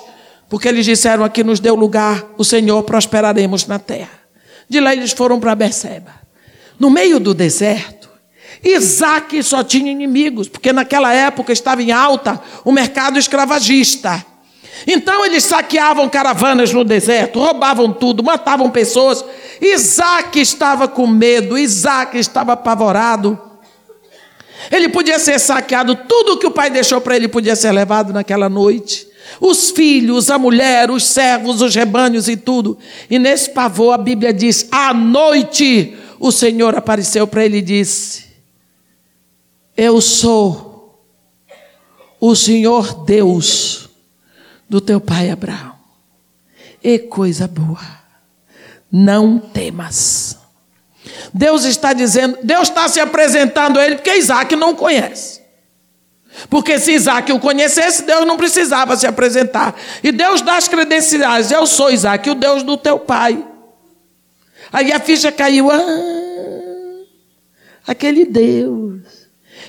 [0.49, 4.17] porque eles disseram aqui nos deu lugar, o Senhor prosperaremos na terra.
[4.69, 6.11] De lá eles foram para Beceba.
[6.79, 8.09] No meio do deserto,
[8.63, 14.25] Isaac só tinha inimigos, porque naquela época estava em alta o mercado escravagista.
[14.85, 19.23] Então eles saqueavam caravanas no deserto, roubavam tudo, matavam pessoas.
[19.61, 23.46] Isaac estava com medo, Isaac estava apavorado.
[24.71, 28.49] Ele podia ser saqueado, tudo que o pai deixou para ele podia ser levado naquela
[28.49, 29.07] noite
[29.39, 32.77] os filhos, a mulher, os servos, os rebanhos e tudo.
[33.09, 38.25] E nesse pavor a Bíblia diz: à noite o Senhor apareceu para ele e disse:
[39.75, 41.03] Eu sou
[42.19, 43.89] o Senhor Deus
[44.69, 45.75] do teu pai Abraão.
[46.83, 47.85] E coisa boa,
[48.91, 50.36] não temas.
[51.33, 55.41] Deus está dizendo, Deus está se apresentando a ele porque Isaac não conhece.
[56.49, 59.75] Porque se Isaac o conhecesse, Deus não precisava se apresentar.
[60.03, 63.43] E Deus dá as credenciais: Eu sou Isaac, o Deus do teu pai.
[64.71, 65.71] Aí a ficha caiu.
[65.71, 65.77] Ah,
[67.87, 69.01] aquele Deus.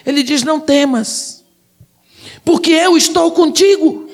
[0.05, 1.43] Ele diz: Não temas,
[2.45, 4.09] porque eu estou contigo.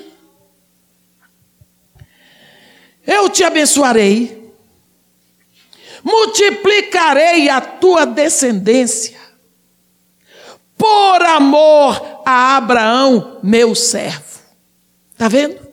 [3.05, 4.44] Eu te abençoarei,
[6.05, 9.19] multiplicarei a tua descendência
[10.77, 14.39] por amor a Abraão, meu servo.
[15.11, 15.65] Está vendo?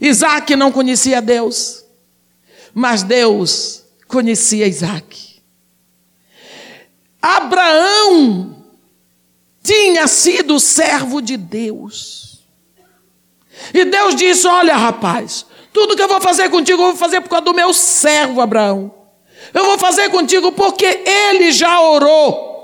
[0.00, 1.84] Isaac não conhecia Deus,
[2.72, 5.42] mas Deus conhecia Isaac.
[7.20, 8.64] Abraão
[9.62, 12.44] tinha sido servo de Deus.
[13.72, 17.28] E Deus disse: Olha, rapaz, tudo que eu vou fazer contigo, eu vou fazer por
[17.28, 18.94] causa do meu servo Abraão.
[19.52, 22.54] Eu vou fazer contigo porque ele já orou.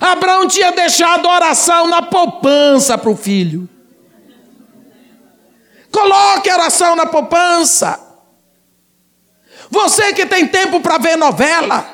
[0.00, 3.68] Abraão tinha deixado oração na poupança para o filho.
[5.92, 8.00] Coloque a oração na poupança.
[9.68, 11.86] Você que tem tempo para ver novela,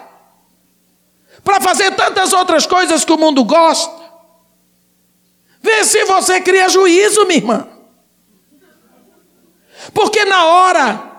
[1.43, 3.93] para fazer tantas outras coisas que o mundo gosta,
[5.61, 7.80] vê se você cria juízo, minha irmã.
[9.93, 11.11] Porque na hora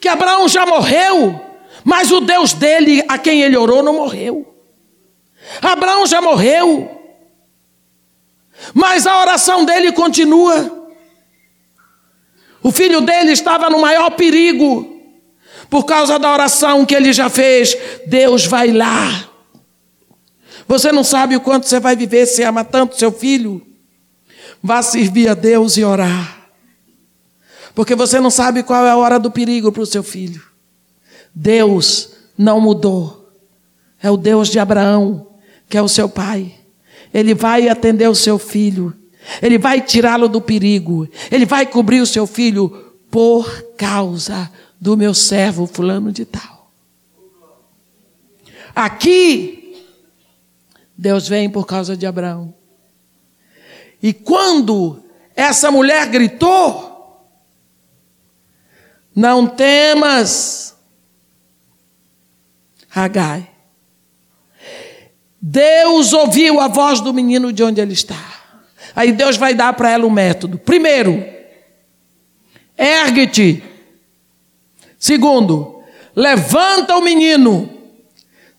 [0.00, 1.40] que Abraão já morreu,
[1.84, 4.46] mas o Deus dele, a quem ele orou, não morreu.
[5.62, 6.90] Abraão já morreu,
[8.74, 10.78] mas a oração dele continua.
[12.62, 15.00] O filho dele estava no maior perigo,
[15.68, 17.76] por causa da oração que ele já fez.
[18.06, 19.28] Deus vai lá.
[20.68, 23.66] Você não sabe o quanto você vai viver se ama tanto seu filho.
[24.62, 26.39] Vá servir a Deus e orar.
[27.74, 30.42] Porque você não sabe qual é a hora do perigo para o seu filho.
[31.34, 33.30] Deus não mudou.
[34.02, 35.28] É o Deus de Abraão,
[35.68, 36.54] que é o seu pai.
[37.12, 38.96] Ele vai atender o seu filho.
[39.42, 41.08] Ele vai tirá-lo do perigo.
[41.30, 46.70] Ele vai cobrir o seu filho por causa do meu servo fulano de tal.
[48.74, 49.84] Aqui,
[50.96, 52.54] Deus vem por causa de Abraão.
[54.02, 55.02] E quando
[55.34, 56.89] essa mulher gritou,
[59.14, 60.76] não temas,
[62.94, 63.48] Hagai.
[65.40, 68.40] Deus ouviu a voz do menino de onde ele está.
[68.94, 70.58] Aí Deus vai dar para ela um método.
[70.58, 71.24] Primeiro,
[72.76, 73.62] ergue-te.
[74.98, 75.82] Segundo,
[76.14, 77.70] levanta o menino.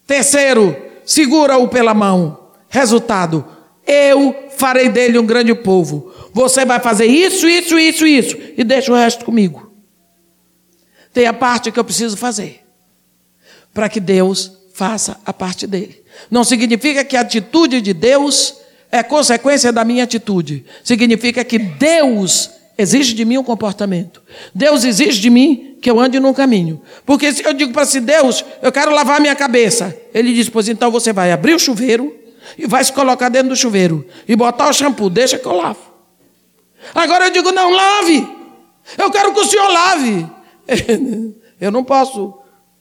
[0.07, 2.49] Terceiro, segura-o pela mão.
[2.67, 3.45] Resultado,
[3.85, 6.11] eu farei dele um grande povo.
[6.33, 8.37] Você vai fazer isso, isso, isso, isso.
[8.57, 9.70] E deixa o resto comigo.
[11.13, 12.63] Tem a parte que eu preciso fazer.
[13.73, 16.03] Para que Deus faça a parte dele.
[16.29, 18.55] Não significa que a atitude de Deus
[18.91, 20.65] é consequência da minha atitude.
[20.83, 24.21] Significa que Deus exige de mim um comportamento.
[24.53, 26.81] Deus exige de mim que eu ande num caminho.
[27.05, 29.95] Porque se eu digo para si, Deus, eu quero lavar minha cabeça.
[30.13, 32.15] Ele diz, pois então você vai abrir o chuveiro
[32.57, 35.79] e vai se colocar dentro do chuveiro e botar o shampoo, deixa que eu lavo.
[36.93, 38.27] Agora eu digo, não, lave.
[38.97, 40.27] Eu quero que o senhor lave.
[41.59, 42.33] Eu não posso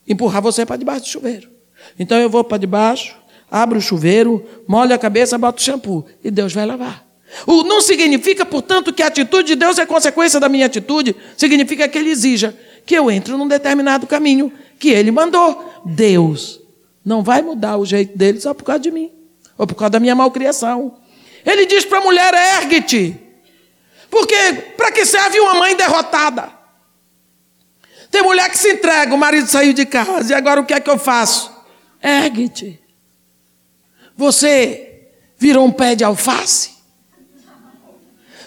[0.08, 1.50] empurrar você para debaixo do chuveiro.
[1.98, 3.14] Então eu vou para debaixo,
[3.50, 7.06] abre o chuveiro, molha a cabeça, bota o shampoo e Deus vai lavar.
[7.46, 11.86] O, não significa, portanto, que a atitude de Deus é consequência da minha atitude, significa
[11.88, 15.70] que Ele exija que eu entre num determinado caminho que Ele mandou.
[15.84, 16.60] Deus
[17.04, 19.10] não vai mudar o jeito dele só por causa de mim,
[19.56, 20.96] ou por causa da minha malcriação.
[21.46, 23.16] Ele diz para a mulher: ergue-te.
[24.10, 24.34] Porque
[24.76, 26.59] para que serve uma mãe derrotada?
[28.10, 30.80] Tem mulher que se entrega, o marido saiu de casa, e agora o que é
[30.80, 31.50] que eu faço?
[32.02, 32.80] Ergue-te.
[34.16, 36.70] Você virou um pé de alface?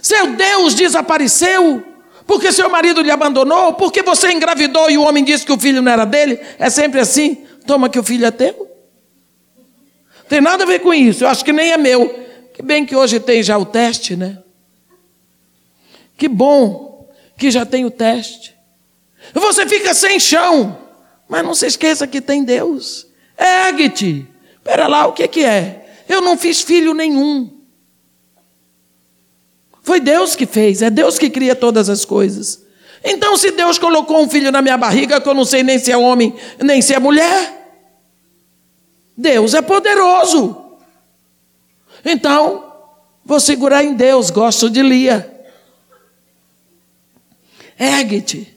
[0.02, 1.84] Seu Deus desapareceu?
[2.28, 3.74] Porque seu marido lhe abandonou?
[3.74, 6.40] Porque você engravidou e o homem disse que o filho não era dele?
[6.60, 7.46] É sempre assim?
[7.66, 8.70] Toma que o filho é teu?
[10.28, 12.10] Tem nada a ver com isso, eu acho que nem é meu.
[12.54, 14.40] Que bem que hoje tem já o teste, né?
[16.18, 18.53] Que bom que já tem o teste.
[19.34, 20.78] Você fica sem chão,
[21.28, 23.08] mas não se esqueça que tem Deus.
[23.38, 24.28] Ergue-te.
[24.56, 26.04] Espera lá, o que, que é?
[26.08, 27.52] Eu não fiz filho nenhum.
[29.82, 32.64] Foi Deus que fez, é Deus que cria todas as coisas.
[33.04, 35.92] Então, se Deus colocou um filho na minha barriga, que eu não sei nem se
[35.92, 37.64] é homem, nem se é mulher,
[39.18, 40.64] Deus é poderoso.
[42.06, 42.72] Então,
[43.26, 45.30] vou segurar em Deus, gosto de Lia.
[47.78, 48.53] Ergue-te.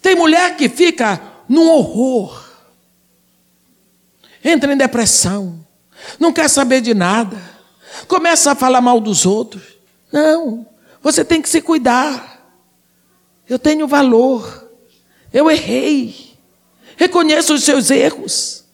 [0.00, 2.50] Tem mulher que fica num horror
[4.44, 5.64] entra em depressão,
[6.18, 7.36] não quer saber de nada,
[8.08, 9.62] começa a falar mal dos outros.
[10.12, 10.66] Não,
[11.02, 12.38] você tem que se cuidar.
[13.48, 14.68] Eu tenho valor,
[15.32, 16.34] eu errei,
[16.96, 18.64] reconheço os seus erros.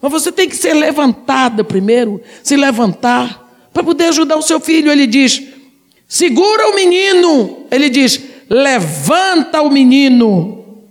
[0.00, 4.90] Mas você tem que ser levantada primeiro, se levantar, para poder ajudar o seu filho.
[4.90, 5.42] Ele diz:
[6.06, 7.66] segura o menino.
[7.70, 10.86] Ele diz: levanta o menino.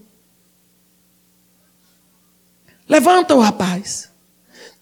[2.87, 4.09] Levanta o rapaz.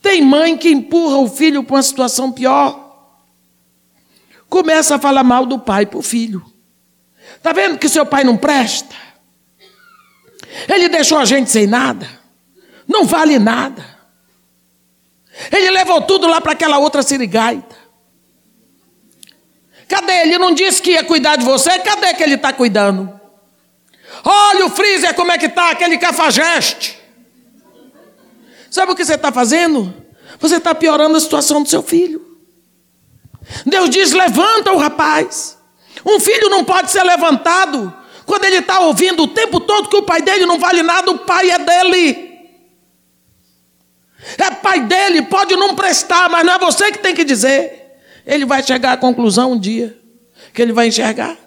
[0.01, 2.83] Tem mãe que empurra o filho para uma situação pior.
[4.47, 6.45] Começa a falar mal do pai para o filho.
[7.35, 8.95] Está vendo que seu pai não presta?
[10.67, 12.07] Ele deixou a gente sem nada.
[12.87, 13.83] Não vale nada.
[15.51, 17.74] Ele levou tudo lá para aquela outra sirigaita.
[19.87, 20.13] Cadê?
[20.21, 21.77] Ele não disse que ia cuidar de você?
[21.79, 23.19] Cadê que ele está cuidando?
[24.23, 26.99] Olha o freezer como é que está, aquele cafajeste.
[28.69, 29.93] Sabe o que você está fazendo?
[30.39, 32.25] Você está piorando a situação do seu filho.
[33.65, 35.57] Deus diz: levanta o rapaz.
[36.05, 37.93] Um filho não pode ser levantado
[38.25, 41.19] quando ele está ouvindo o tempo todo que o pai dele não vale nada, o
[41.19, 42.25] pai é dele.
[44.37, 47.84] É pai dele, pode não prestar, mas não é você que tem que dizer.
[48.25, 49.97] Ele vai chegar à conclusão um dia
[50.53, 51.37] que ele vai enxergar.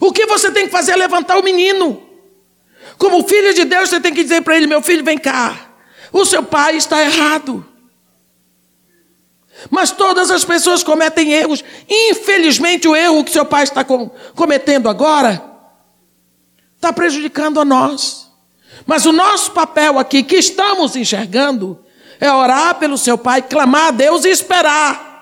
[0.00, 2.02] O que você tem que fazer é levantar o menino.
[2.98, 5.72] Como filho de Deus, você tem que dizer para ele: meu filho, vem cá.
[6.12, 7.66] O seu pai está errado.
[9.70, 11.64] Mas todas as pessoas cometem erros.
[11.88, 13.84] Infelizmente, o erro que seu pai está
[14.34, 15.42] cometendo agora
[16.76, 18.30] está prejudicando a nós.
[18.86, 21.83] Mas o nosso papel aqui, que estamos enxergando,
[22.20, 25.14] é orar pelo seu pai, clamar a Deus e esperar.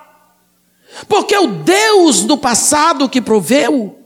[1.07, 3.99] Porque o Deus do passado que proveu,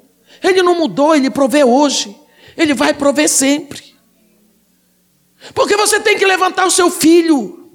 [0.44, 2.16] ele não mudou, ele provê hoje.
[2.56, 3.84] Ele vai prover sempre.
[5.54, 7.70] Porque você tem que levantar o seu filho.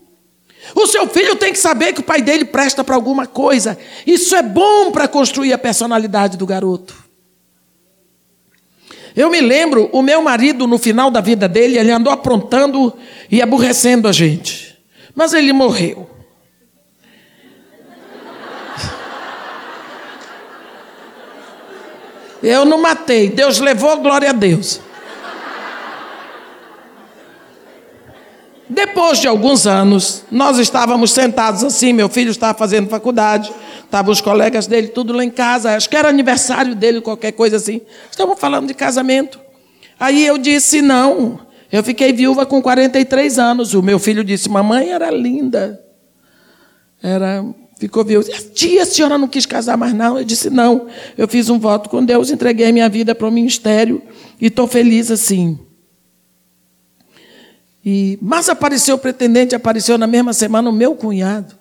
[0.74, 3.78] O seu filho tem que saber que o pai dele presta para alguma coisa.
[4.06, 7.02] Isso é bom para construir a personalidade do garoto.
[9.14, 12.92] Eu me lembro, o meu marido, no final da vida dele, ele andou aprontando
[13.30, 14.61] e aborrecendo a gente.
[15.14, 16.08] Mas ele morreu.
[22.42, 24.80] Eu não matei, Deus levou, glória a Deus.
[28.68, 33.52] Depois de alguns anos, nós estávamos sentados assim, meu filho estava fazendo faculdade,
[33.84, 37.56] estavam os colegas dele, tudo lá em casa, acho que era aniversário dele, qualquer coisa
[37.56, 37.82] assim.
[38.10, 39.38] Estavam falando de casamento.
[40.00, 41.38] Aí eu disse: não,
[41.72, 43.74] eu fiquei viúva com 43 anos.
[43.74, 45.82] O meu filho disse: mamãe era linda.
[47.02, 47.42] Era
[47.82, 48.28] Ficou viúva.
[48.54, 50.16] Tia, a senhora não quis casar mais, não?
[50.16, 50.86] Eu disse, não.
[51.18, 54.00] Eu fiz um voto com Deus, entreguei minha vida para o ministério
[54.40, 55.58] e estou feliz assim.
[57.84, 61.58] E, mas apareceu o pretendente, apareceu na mesma semana o meu cunhado.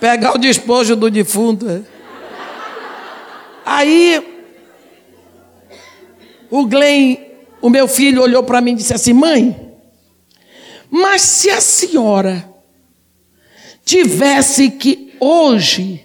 [0.00, 1.70] Pegar o despojo do defunto.
[1.70, 1.82] É.
[3.64, 4.35] Aí,
[6.50, 7.16] o Glenn,
[7.60, 9.74] o meu filho, olhou para mim e disse assim: Mãe,
[10.90, 12.48] mas se a senhora
[13.84, 16.04] tivesse que hoje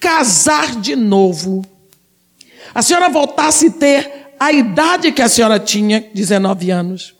[0.00, 1.64] casar de novo,
[2.74, 7.14] a senhora voltasse a ter a idade que a senhora tinha, 19 anos,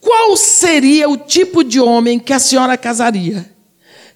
[0.00, 3.50] qual seria o tipo de homem que a senhora casaria?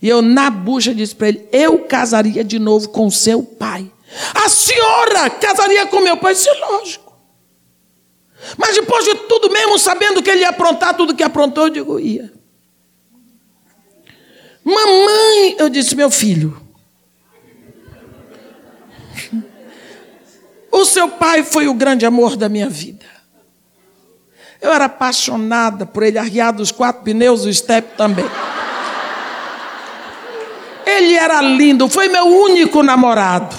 [0.01, 3.91] E eu, na bucha, disse para ele: Eu casaria de novo com seu pai.
[4.35, 6.33] A senhora casaria com meu pai?
[6.33, 7.13] Isso é lógico.
[8.57, 11.99] Mas depois de tudo, mesmo sabendo que ele ia aprontar tudo que aprontou, eu digo:
[11.99, 12.33] ia.
[14.65, 16.61] Mamãe, eu disse, meu filho.
[20.73, 23.05] O seu pai foi o grande amor da minha vida.
[24.61, 28.25] Eu era apaixonada por ele, arriado os quatro pneus, o step também.
[30.87, 33.55] Ele era lindo, foi meu único namorado.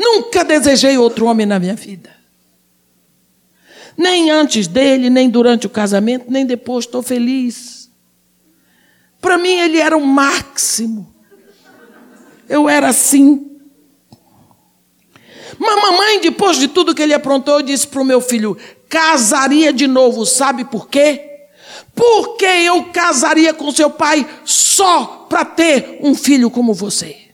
[0.00, 2.10] Nunca desejei outro homem na minha vida.
[3.98, 6.86] Nem antes dele, nem durante o casamento, nem depois.
[6.86, 7.90] Estou feliz.
[9.20, 11.14] Para mim ele era o máximo.
[12.48, 13.58] Eu era assim.
[15.58, 18.56] Mas mamãe, depois de tudo que ele aprontou, disse para o meu filho:
[18.88, 21.26] casaria de novo, sabe por quê?
[21.94, 27.29] Porque eu casaria com seu pai só para ter um filho como você.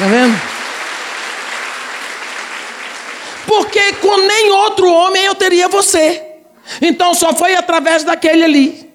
[0.00, 0.60] Está vendo?
[3.50, 6.22] porque com nem outro homem eu teria você.
[6.80, 8.90] Então só foi através daquele ali.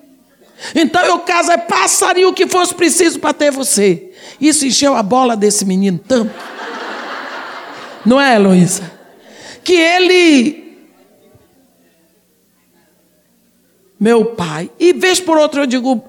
[0.73, 4.13] Então eu casa, passaria o que fosse preciso para ter você.
[4.39, 6.33] Isso encheu a bola desse menino tanto.
[8.05, 8.89] Não é, Heloísa?
[9.61, 10.77] Que ele.
[13.99, 14.71] Meu pai.
[14.79, 16.01] E vez por outra eu digo,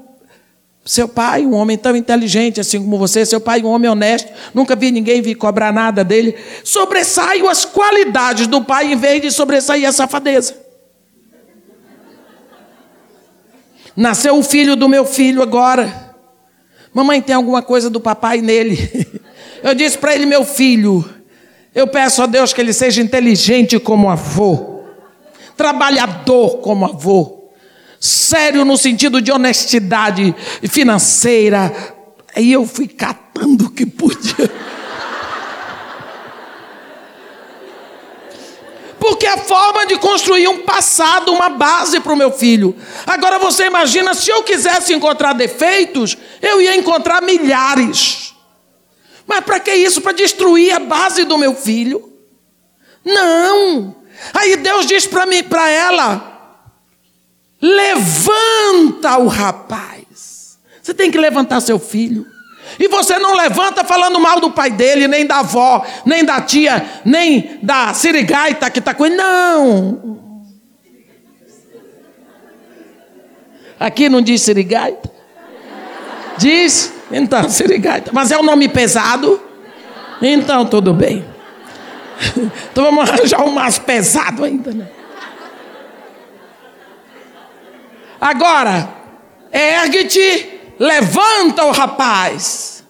[0.87, 4.77] seu pai, um homem tão inteligente assim como você, seu pai, um homem honesto, nunca
[4.77, 6.37] vi ninguém vir cobrar nada dele.
[6.63, 10.57] Sobressaiam as qualidades do pai em vez de sobressair a safadeza.
[13.97, 16.15] Nasceu o filho do meu filho agora.
[16.95, 18.79] Mamãe tem alguma coisa do papai nele.
[19.65, 21.05] Eu disse para ele, meu filho,
[21.75, 24.83] eu peço a Deus que ele seja inteligente como avô,
[25.57, 27.36] trabalhador como avô
[28.01, 30.35] sério no sentido de honestidade
[30.69, 31.75] financeira.
[32.35, 34.51] Aí eu fui catando o que podia.
[38.99, 42.75] Porque é a forma de construir um passado, uma base para o meu filho.
[43.07, 48.35] Agora você imagina se eu quisesse encontrar defeitos, eu ia encontrar milhares.
[49.27, 50.01] Mas para que isso?
[50.01, 52.13] Para destruir a base do meu filho?
[53.05, 53.95] Não.
[54.35, 56.36] Aí Deus diz para mim, para ela:
[57.67, 60.59] levanta o rapaz.
[60.83, 62.27] Você tem que levantar seu filho.
[62.79, 66.85] E você não levanta falando mal do pai dele, nem da avó, nem da tia,
[67.05, 69.17] nem da sirigaita que está com ele.
[69.17, 70.19] Não.
[73.79, 75.11] Aqui não diz sirigaita?
[76.39, 76.93] Diz?
[77.11, 78.11] Então, sirigaita.
[78.13, 79.41] Mas é um nome pesado?
[80.21, 81.25] Então, tudo bem.
[82.73, 84.87] Então vamos arranjar um mais pesado ainda, né?
[88.21, 88.95] Agora,
[89.53, 92.85] ergue-te levanta o rapaz,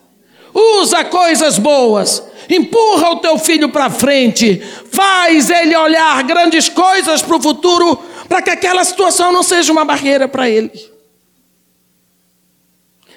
[0.52, 4.60] usa coisas boas, empurra o teu filho para frente,
[4.90, 7.96] faz ele olhar grandes coisas para o futuro,
[8.28, 10.94] para que aquela situação não seja uma barreira para ele.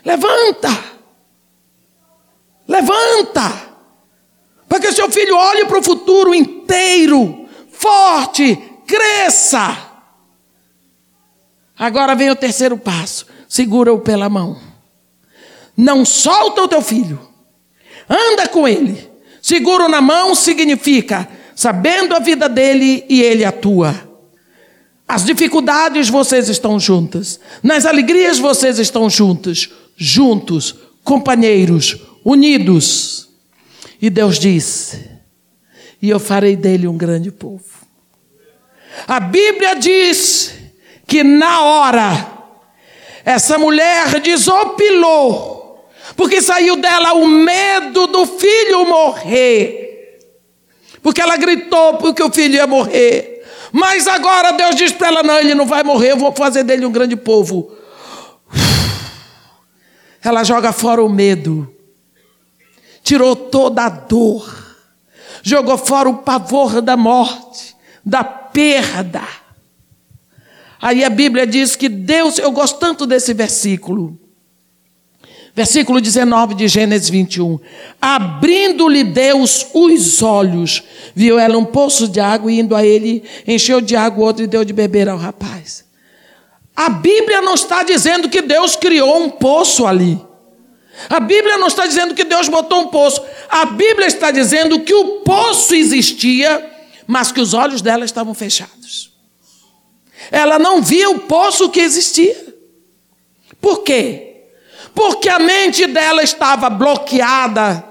[0.05, 0.69] Levanta,
[2.67, 3.69] levanta,
[4.67, 8.55] para que seu filho olhe para o futuro inteiro, forte,
[8.85, 9.88] cresça.
[11.79, 14.57] Agora vem o terceiro passo segura-o pela mão.
[15.75, 17.19] Não solta o teu filho.
[18.07, 19.09] Anda com ele.
[19.41, 24.07] Seguro na mão significa sabendo a vida dele e ele atua.
[25.07, 27.39] As dificuldades vocês estão juntas.
[27.63, 33.29] Nas alegrias vocês estão juntos, juntos, companheiros, unidos.
[34.01, 34.99] E Deus diz:
[36.01, 37.63] "E eu farei dele um grande povo".
[39.07, 40.58] A Bíblia diz
[41.09, 42.27] que na hora
[43.25, 50.19] essa mulher desopilou, porque saiu dela o medo do filho morrer.
[51.01, 53.43] Porque ela gritou porque o filho ia morrer.
[53.71, 56.85] Mas agora Deus diz para ela: não, ele não vai morrer, eu vou fazer dele
[56.85, 57.75] um grande povo.
[60.21, 61.73] Ela joga fora o medo,
[63.01, 64.75] tirou toda a dor,
[65.41, 69.38] jogou fora o pavor da morte, da perda
[70.81, 74.17] Aí a Bíblia diz que Deus, eu gosto tanto desse versículo.
[75.53, 77.59] Versículo 19 de Gênesis 21.
[78.01, 83.81] Abrindo-lhe Deus os olhos, viu ela um poço de água e indo a ele, encheu
[83.81, 85.83] de água o outro e deu de beber ao rapaz.
[86.73, 90.17] A Bíblia não está dizendo que Deus criou um poço ali.
[91.09, 93.21] A Bíblia não está dizendo que Deus botou um poço.
[93.49, 96.71] A Bíblia está dizendo que o poço existia,
[97.05, 99.08] mas que os olhos dela estavam fechados.
[100.31, 102.55] Ela não via o poço que existia.
[103.59, 104.45] Por quê?
[104.93, 107.85] Porque a mente dela estava bloqueada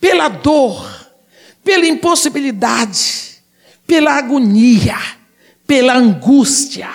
[0.00, 0.88] pela dor,
[1.64, 3.42] pela impossibilidade,
[3.86, 4.98] pela agonia,
[5.66, 6.90] pela angústia.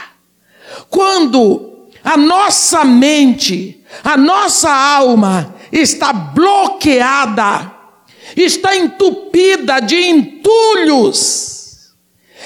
[0.90, 7.72] Quando a nossa mente, a nossa alma está bloqueada,
[8.36, 11.61] está entupida de entulhos,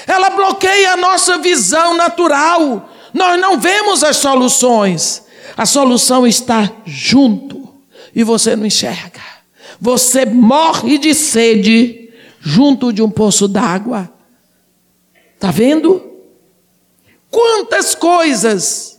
[0.06, 2.90] ela bloqueia a nossa visão natural.
[3.12, 5.24] Nós não vemos as soluções.
[5.56, 7.68] A solução está junto
[8.14, 9.20] e você não enxerga.
[9.80, 14.10] Você morre de sede junto de um poço d'água.
[15.34, 16.02] Está vendo?
[17.30, 18.96] Quantas coisas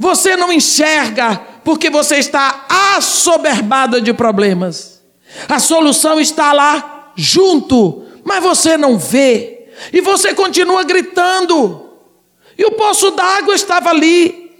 [0.00, 5.02] você não enxerga porque você está assoberbada de problemas.
[5.46, 9.59] A solução está lá junto, mas você não vê.
[9.92, 11.90] E você continua gritando.
[12.56, 14.50] E o poço d'água estava ali.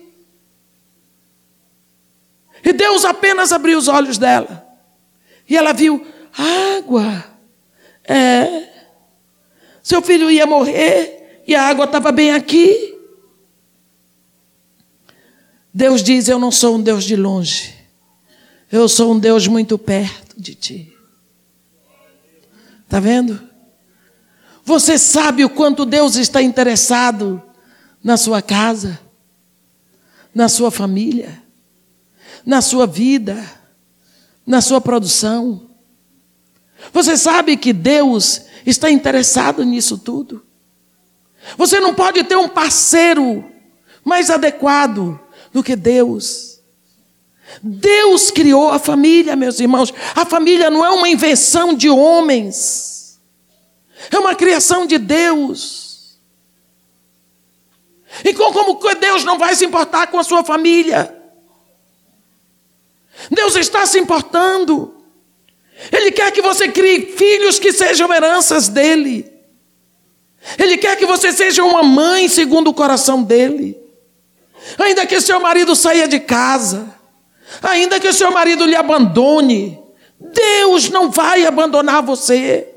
[2.64, 4.66] E Deus apenas abriu os olhos dela.
[5.49, 6.07] E ela viu
[6.77, 7.25] água.
[8.05, 8.68] É.
[9.83, 12.97] Seu filho ia morrer e a água estava bem aqui.
[15.73, 17.75] Deus diz: Eu não sou um Deus de longe.
[18.71, 20.97] Eu sou um Deus muito perto de ti.
[22.85, 23.50] Está vendo?
[24.65, 27.43] Você sabe o quanto Deus está interessado
[28.03, 28.99] na sua casa,
[30.35, 31.43] na sua família,
[32.45, 33.43] na sua vida,
[34.47, 35.69] na sua produção.
[36.93, 40.45] Você sabe que Deus está interessado nisso tudo.
[41.57, 43.45] Você não pode ter um parceiro
[44.05, 45.19] mais adequado
[45.53, 46.61] do que Deus.
[47.63, 49.93] Deus criou a família, meus irmãos.
[50.15, 53.00] A família não é uma invenção de homens.
[54.11, 56.19] É uma criação de Deus.
[58.25, 61.17] E como Deus não vai se importar com a sua família?
[63.31, 64.95] Deus está se importando.
[65.93, 69.31] Ele quer que você crie filhos que sejam heranças dele.
[70.59, 73.79] Ele quer que você seja uma mãe segundo o coração dele.
[74.79, 76.95] Ainda que seu marido saia de casa,
[77.63, 79.79] ainda que seu marido lhe abandone,
[80.19, 82.69] Deus não vai abandonar você.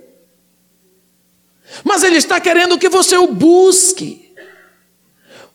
[1.83, 4.23] Mas Ele está querendo que você o busque.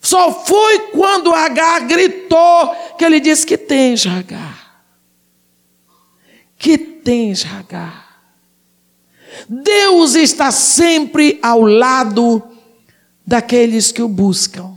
[0.00, 4.84] Só foi quando Agar gritou que ele disse: Que tens, Agar?
[6.56, 8.08] Que tens, Agar?
[9.48, 12.42] Deus está sempre ao lado
[13.26, 14.74] daqueles que o buscam.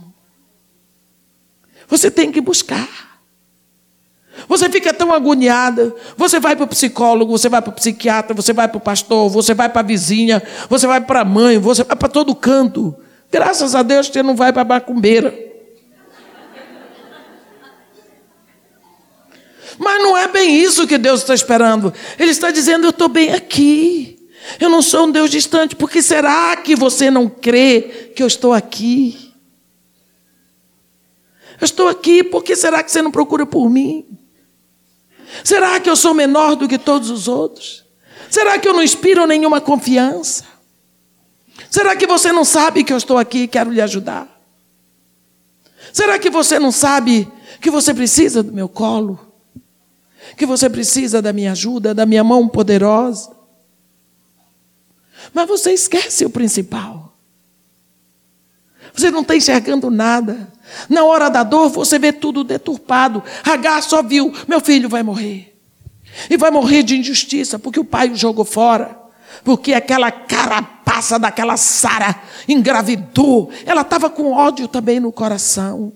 [1.88, 3.11] Você tem que buscar.
[4.48, 5.94] Você fica tão agoniada.
[6.16, 9.28] Você vai para o psicólogo, você vai para o psiquiatra, você vai para o pastor,
[9.28, 12.94] você vai para a vizinha, você vai para a mãe, você vai para todo canto.
[13.30, 15.52] Graças a Deus você não vai para a macumbeira.
[19.78, 21.92] Mas não é bem isso que Deus está esperando.
[22.18, 24.18] Ele está dizendo: Eu estou bem aqui.
[24.60, 25.74] Eu não sou um Deus distante.
[25.74, 29.32] Por que será que você não crê que eu estou aqui?
[31.60, 34.04] Eu estou aqui, por que será que você não procura por mim?
[35.44, 37.84] Será que eu sou menor do que todos os outros?
[38.30, 40.44] Será que eu não inspiro nenhuma confiança?
[41.70, 44.28] Será que você não sabe que eu estou aqui e quero lhe ajudar?
[45.92, 47.30] Será que você não sabe
[47.60, 49.18] que você precisa do meu colo?
[50.36, 53.30] Que você precisa da minha ajuda, da minha mão poderosa?
[55.32, 57.01] Mas você esquece o principal.
[58.94, 60.52] Você não está enxergando nada.
[60.88, 63.22] Na hora da dor, você vê tudo deturpado.
[63.44, 65.54] Agar só viu: meu filho vai morrer.
[66.28, 68.98] E vai morrer de injustiça, porque o pai o jogou fora.
[69.42, 72.14] Porque aquela carapaça daquela Sara
[72.46, 73.50] engravidou.
[73.64, 75.92] Ela estava com ódio também no coração.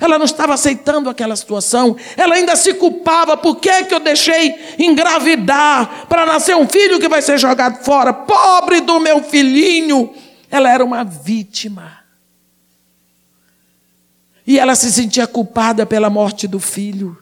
[0.00, 1.96] Ela não estava aceitando aquela situação.
[2.16, 3.36] Ela ainda se culpava.
[3.36, 8.12] Por que, que eu deixei engravidar para nascer um filho que vai ser jogado fora?
[8.12, 10.12] Pobre do meu filhinho.
[10.50, 11.97] Ela era uma vítima.
[14.48, 17.18] E ela se sentia culpada pela morte do filho.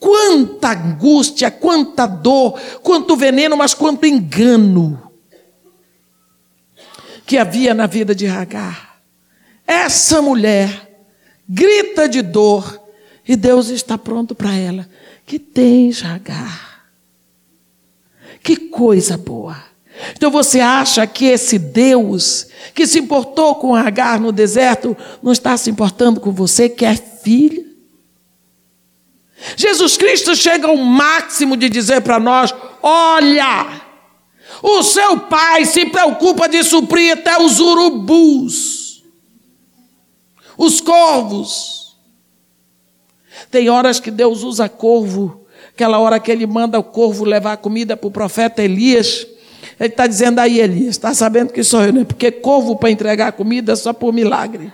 [0.00, 5.12] Quanta angústia, quanta dor, quanto veneno, mas quanto engano
[7.26, 9.02] que havia na vida de Ragar.
[9.66, 11.04] Essa mulher
[11.46, 12.80] grita de dor
[13.28, 14.88] e Deus está pronto para ela.
[15.26, 16.86] Que tens, Ragar?
[18.42, 19.62] Que coisa boa.
[20.14, 25.56] Então você acha que esse Deus que se importou com Agar no deserto não está
[25.56, 27.64] se importando com você, que é filha?
[29.56, 33.82] Jesus Cristo chega ao máximo de dizer para nós: olha,
[34.62, 39.02] o seu pai se preocupa de suprir até os urubus,
[40.56, 41.96] os corvos.
[43.50, 47.96] Tem horas que Deus usa corvo, aquela hora que ele manda o corvo levar comida
[47.96, 49.26] para o profeta Elias.
[49.78, 52.04] Ele está dizendo aí, Elias, está sabendo que sou eu, né?
[52.04, 54.72] Porque corvo para entregar comida é só por milagre.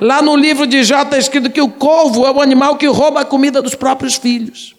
[0.00, 3.20] Lá no livro de Jó está escrito que o corvo é o animal que rouba
[3.20, 4.74] a comida dos próprios filhos.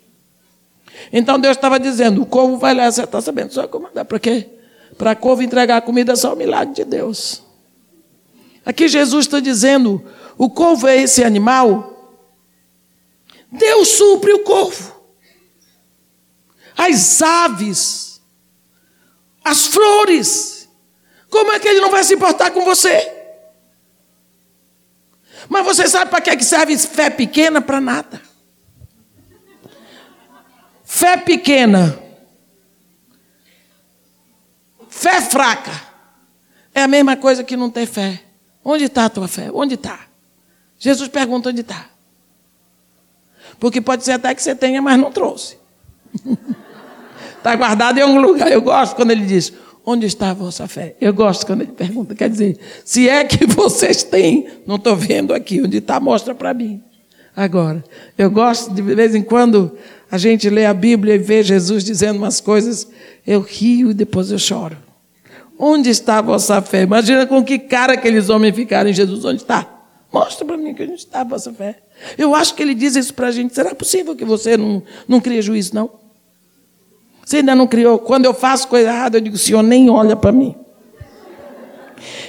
[1.11, 4.03] Então Deus estava dizendo: o corvo vai lá, você está sabendo, só comandar.
[4.03, 4.49] Para quê?
[4.97, 7.43] Para corvo entregar comida é só o milagre de Deus.
[8.65, 10.03] Aqui Jesus está dizendo:
[10.37, 11.91] o corvo é esse animal.
[13.51, 14.95] Deus supre o corvo.
[16.75, 18.14] As aves
[19.45, 20.67] as flores.
[21.29, 23.11] Como é que ele não vai se importar com você?
[25.47, 27.61] Mas você sabe para que serve fé pequena?
[27.61, 28.21] Para nada.
[30.83, 31.99] Fé pequena,
[34.87, 35.71] fé fraca,
[36.73, 38.23] é a mesma coisa que não ter fé.
[38.63, 39.49] Onde está a tua fé?
[39.51, 40.07] Onde está?
[40.79, 41.89] Jesus pergunta onde está.
[43.59, 45.57] Porque pode ser até que você tenha, mas não trouxe.
[47.45, 48.51] Está guardado em algum lugar.
[48.51, 49.53] Eu gosto quando ele diz:
[49.85, 50.95] Onde está a vossa fé?
[50.99, 52.15] Eu gosto quando ele pergunta.
[52.15, 55.61] Quer dizer, se é que vocês têm, não estou vendo aqui.
[55.61, 56.81] Onde está, mostra para mim.
[57.35, 57.83] Agora,
[58.17, 59.77] eu gosto de vez em quando
[60.09, 62.87] a gente lê a Bíblia e vê Jesus dizendo umas coisas,
[63.27, 64.77] eu rio e depois eu choro.
[65.59, 66.81] Onde está a vossa fé?
[66.81, 69.23] Imagina com que cara aqueles homens ficaram em Jesus.
[69.23, 69.69] Onde está?
[70.11, 71.77] Mostra para mim que onde está a vossa fé.
[72.17, 73.53] Eu acho que ele diz isso para a gente.
[73.53, 76.04] Será possível que você não, não crie juízo, não?
[77.25, 77.97] Você ainda não criou.
[77.97, 80.55] Quando eu faço coisa errada, eu digo: Senhor, nem olha para mim.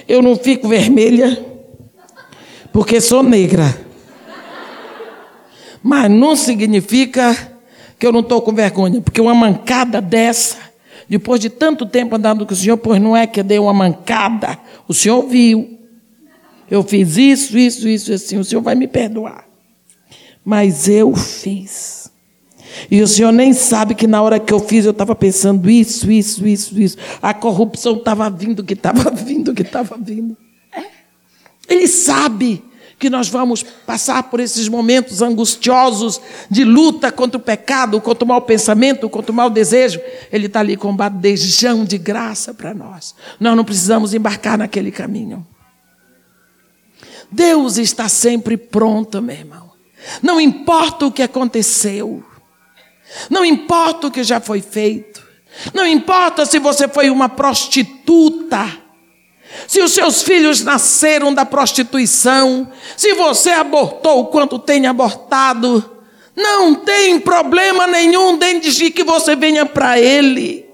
[0.07, 1.45] Eu não fico vermelha,
[2.73, 3.85] porque sou negra.
[5.83, 7.35] Mas não significa
[7.99, 10.57] que eu não estou com vergonha, porque uma mancada dessa,
[11.07, 14.57] depois de tanto tempo andando com o Senhor, pois não é que dei uma mancada,
[14.87, 15.77] o Senhor viu.
[16.69, 19.45] Eu fiz isso, isso, isso, assim, o Senhor vai me perdoar.
[20.43, 21.96] Mas eu fiz.
[22.89, 26.11] E o senhor nem sabe que na hora que eu fiz eu estava pensando isso,
[26.11, 26.97] isso, isso, isso.
[27.21, 30.35] A corrupção estava vindo, que estava vindo, que estava vindo.
[31.67, 32.63] Ele sabe
[32.99, 38.27] que nós vamos passar por esses momentos angustiosos de luta contra o pecado, contra o
[38.27, 39.99] mau pensamento, contra o mau desejo.
[40.31, 43.13] Ele está ali com um badejão de graça para nós.
[43.39, 45.45] Nós não precisamos embarcar naquele caminho.
[47.31, 49.71] Deus está sempre pronto, meu irmão.
[50.21, 52.23] Não importa o que aconteceu,
[53.29, 55.25] não importa o que já foi feito,
[55.73, 58.87] não importa se você foi uma prostituta.
[59.67, 65.97] Se os seus filhos nasceram da prostituição, se você abortou quanto tem abortado,
[66.35, 70.69] não tem problema nenhum desde que você venha para Ele.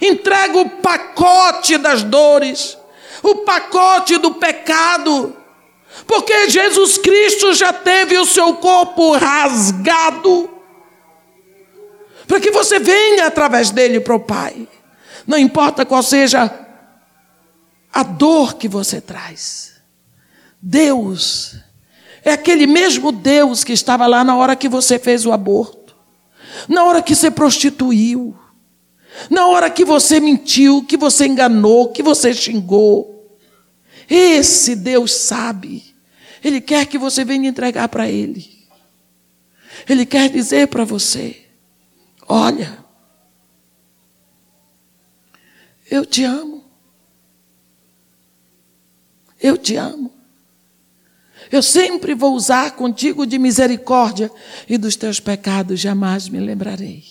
[0.00, 2.78] Entrega o pacote das dores,
[3.22, 5.36] o pacote do pecado,
[6.06, 10.48] porque Jesus Cristo já teve o seu corpo rasgado,
[12.28, 14.68] para que você venha através dele para o Pai.
[15.26, 16.54] Não importa qual seja
[17.90, 19.72] a dor que você traz.
[20.60, 21.56] Deus
[22.22, 25.96] é aquele mesmo Deus que estava lá na hora que você fez o aborto,
[26.68, 28.36] na hora que você prostituiu,
[29.30, 33.38] na hora que você mentiu, que você enganou, que você xingou.
[34.08, 35.94] Esse Deus sabe.
[36.44, 38.46] Ele quer que você venha entregar para Ele.
[39.88, 41.47] Ele quer dizer para você:
[42.28, 42.78] olha,
[45.90, 46.64] eu te amo.
[49.40, 50.12] Eu te amo.
[51.50, 54.30] Eu sempre vou usar contigo de misericórdia
[54.68, 57.04] e dos teus pecados jamais me lembrarei.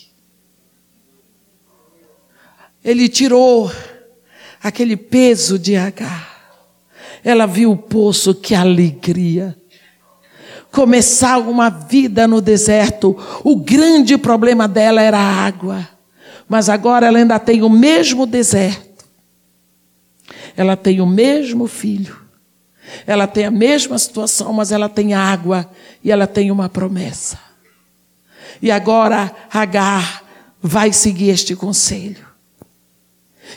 [2.83, 3.71] Ele tirou
[4.61, 6.35] aquele peso de Agar.
[7.23, 9.57] Ela viu o poço, que alegria.
[10.77, 13.17] Começar uma vida no deserto.
[13.43, 15.87] O grande problema dela era a água.
[16.47, 18.87] Mas agora ela ainda tem o mesmo deserto
[20.57, 22.19] ela tem o mesmo filho,
[23.05, 25.69] ela tem a mesma situação, mas ela tem água
[26.03, 27.39] e ela tem uma promessa.
[28.59, 30.23] E agora Agar
[30.59, 32.26] vai seguir este conselho.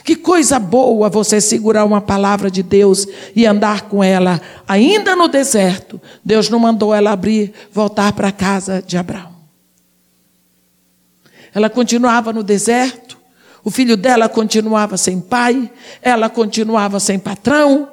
[0.03, 5.27] Que coisa boa você segurar uma palavra de Deus e andar com ela, ainda no
[5.27, 6.01] deserto.
[6.23, 9.31] Deus não mandou ela abrir, voltar para a casa de Abraão.
[11.53, 13.17] Ela continuava no deserto,
[13.63, 15.69] o filho dela continuava sem pai,
[16.01, 17.89] ela continuava sem patrão.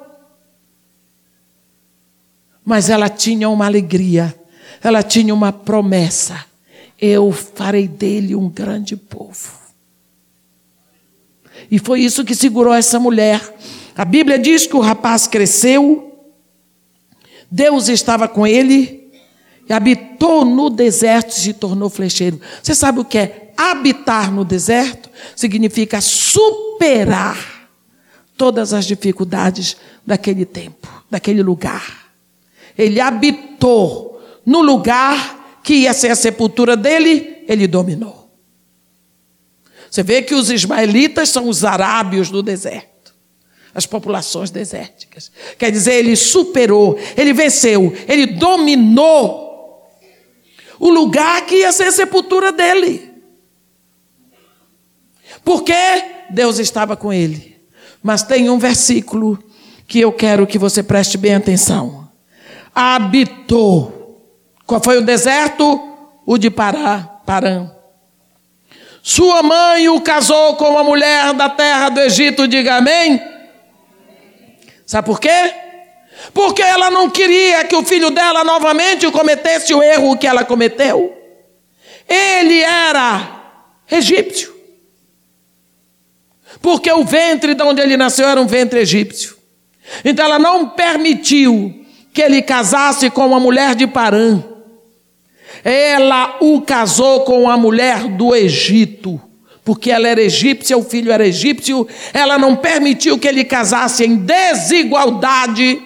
[2.63, 4.33] Mas ela tinha uma alegria,
[4.81, 6.45] ela tinha uma promessa:
[6.99, 9.58] eu farei dele um grande povo.
[11.69, 13.41] E foi isso que segurou essa mulher.
[13.95, 16.05] A Bíblia diz que o rapaz cresceu,
[17.51, 19.11] Deus estava com ele,
[19.67, 22.41] e habitou no deserto e se tornou flecheiro.
[22.61, 27.69] Você sabe o que é habitar no deserto significa superar
[28.37, 32.09] todas as dificuldades daquele tempo, daquele lugar.
[32.77, 38.18] Ele habitou no lugar que ia ser a sepultura dele, ele dominou.
[39.89, 43.13] Você vê que os ismaelitas são os arábios do deserto,
[43.73, 45.31] as populações desérticas.
[45.57, 49.49] Quer dizer, ele superou, ele venceu, ele dominou
[50.79, 53.11] o lugar que ia ser a sepultura dele.
[55.43, 55.73] Porque
[56.29, 57.57] Deus estava com ele.
[58.01, 59.37] Mas tem um versículo
[59.87, 62.07] que eu quero que você preste bem atenção.
[62.73, 64.23] Habitou.
[64.65, 65.87] Qual foi o deserto?
[66.25, 67.78] O de Pará, Parã.
[69.01, 73.21] Sua mãe o casou com uma mulher da terra do Egito, diga amém.
[74.85, 75.53] Sabe por quê?
[76.33, 81.15] Porque ela não queria que o filho dela novamente cometesse o erro que ela cometeu.
[82.07, 83.41] Ele era
[83.89, 84.53] egípcio.
[86.61, 89.37] Porque o ventre de onde ele nasceu era um ventre egípcio.
[90.03, 94.43] Então ela não permitiu que ele casasse com uma mulher de Parã.
[95.63, 99.21] Ela o casou com a mulher do Egito.
[99.63, 101.87] Porque ela era egípcia, o filho era egípcio.
[102.11, 105.79] Ela não permitiu que ele casasse em desigualdade.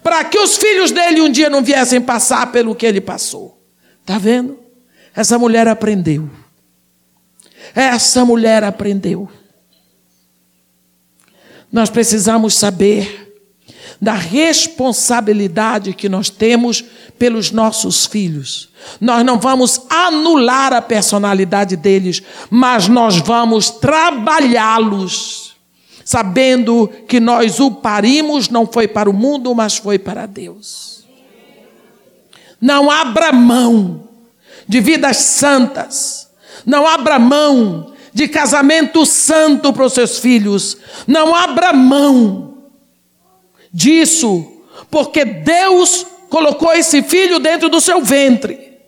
[0.00, 3.60] Para que os filhos dele um dia não viessem passar pelo que ele passou.
[4.00, 4.58] Está vendo?
[5.14, 6.30] Essa mulher aprendeu.
[7.74, 9.28] Essa mulher aprendeu.
[11.72, 13.25] Nós precisamos saber
[14.00, 16.84] da responsabilidade que nós temos
[17.18, 18.68] pelos nossos filhos.
[19.00, 25.56] Nós não vamos anular a personalidade deles, mas nós vamos trabalhá-los,
[26.04, 31.04] sabendo que nós o parimos não foi para o mundo, mas foi para Deus.
[32.60, 34.04] Não abra mão
[34.68, 36.28] de vidas santas.
[36.64, 40.76] Não abra mão de casamento santo para os seus filhos.
[41.06, 42.45] Não abra mão
[43.76, 48.78] disso, porque Deus colocou esse filho dentro do seu ventre.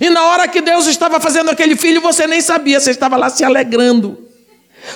[0.00, 3.30] E na hora que Deus estava fazendo aquele filho, você nem sabia, você estava lá
[3.30, 4.28] se alegrando.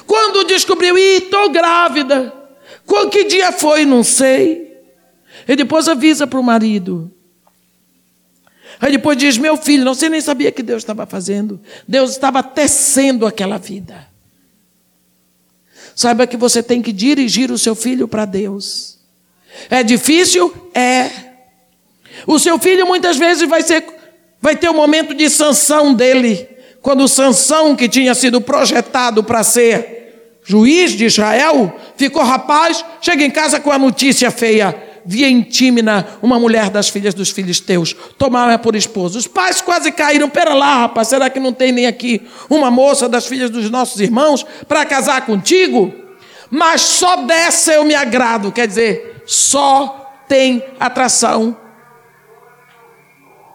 [0.09, 2.32] Quando descobriu, ih, estou grávida.
[2.84, 3.84] Qual que dia foi?
[3.84, 4.76] Não sei.
[5.47, 7.12] E depois avisa para o marido.
[8.80, 11.61] Aí depois diz: Meu filho, não sei nem sabia que Deus estava fazendo.
[11.86, 14.12] Deus estava tecendo aquela vida.
[16.03, 18.98] Saiba que você tem que dirigir o seu filho para Deus.
[19.70, 20.53] É difícil?
[20.74, 21.09] É.
[22.26, 23.84] O seu filho muitas vezes vai, ser,
[24.40, 26.48] vai ter o um momento de sanção dele.
[26.80, 33.30] Quando Sansão, que tinha sido projetado para ser juiz de Israel, ficou rapaz, chega em
[33.30, 34.74] casa com a notícia feia
[35.05, 39.18] via em Tímina uma mulher das filhas dos filisteus, tomava por esposa.
[39.18, 43.09] Os pais quase caíram, pera lá, rapaz, será que não tem nem aqui uma moça
[43.09, 45.92] das filhas dos nossos irmãos para casar contigo?
[46.50, 51.57] Mas só dessa eu me agrado, quer dizer, só tem atração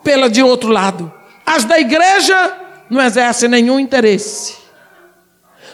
[0.03, 1.13] pela de outro lado.
[1.45, 2.57] As da igreja
[2.89, 4.55] não exercem nenhum interesse.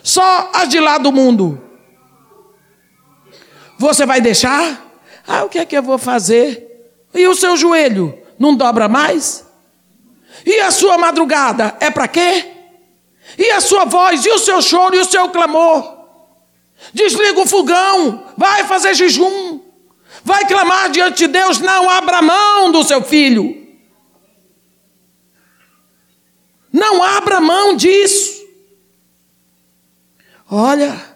[0.01, 1.61] Só as de lá do mundo.
[3.77, 4.82] Você vai deixar?
[5.27, 6.69] Ah, o que é que eu vou fazer?
[7.13, 9.45] E o seu joelho não dobra mais?
[10.45, 12.51] E a sua madrugada é para quê?
[13.37, 16.03] E a sua voz, e o seu choro, e o seu clamor?
[16.93, 19.61] Desliga o fogão, vai fazer jejum,
[20.23, 23.61] vai clamar diante de Deus, não abra mão do seu filho.
[26.71, 28.43] Não abra mão disso.
[30.49, 31.12] Olha,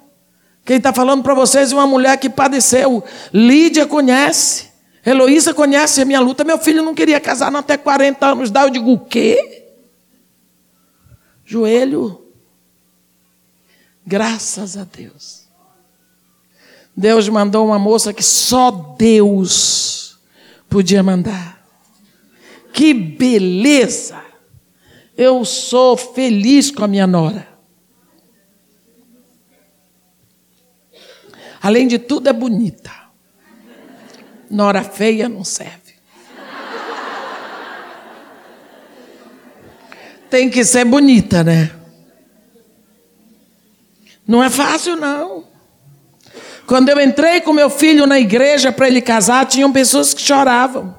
[0.68, 3.02] quem está falando para vocês é uma mulher que padeceu.
[3.34, 4.68] Lídia conhece.
[5.06, 6.44] Heloísa conhece a minha luta.
[6.44, 8.52] Meu filho não queria casar não, até 40 anos.
[8.52, 9.64] Dá, eu digo, o quê?
[11.46, 12.22] Joelho.
[14.06, 15.48] Graças a Deus.
[16.94, 20.20] Deus mandou uma moça que só Deus
[20.68, 21.66] podia mandar.
[22.74, 24.22] Que beleza!
[25.16, 27.57] Eu sou feliz com a minha nora.
[31.68, 32.90] Além de tudo, é bonita.
[34.50, 35.96] Nora feia não serve.
[40.30, 41.70] Tem que ser bonita, né?
[44.26, 45.44] Não é fácil, não.
[46.66, 50.98] Quando eu entrei com meu filho na igreja para ele casar, tinham pessoas que choravam.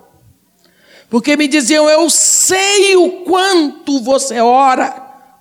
[1.08, 4.90] Porque me diziam: Eu sei o quanto você ora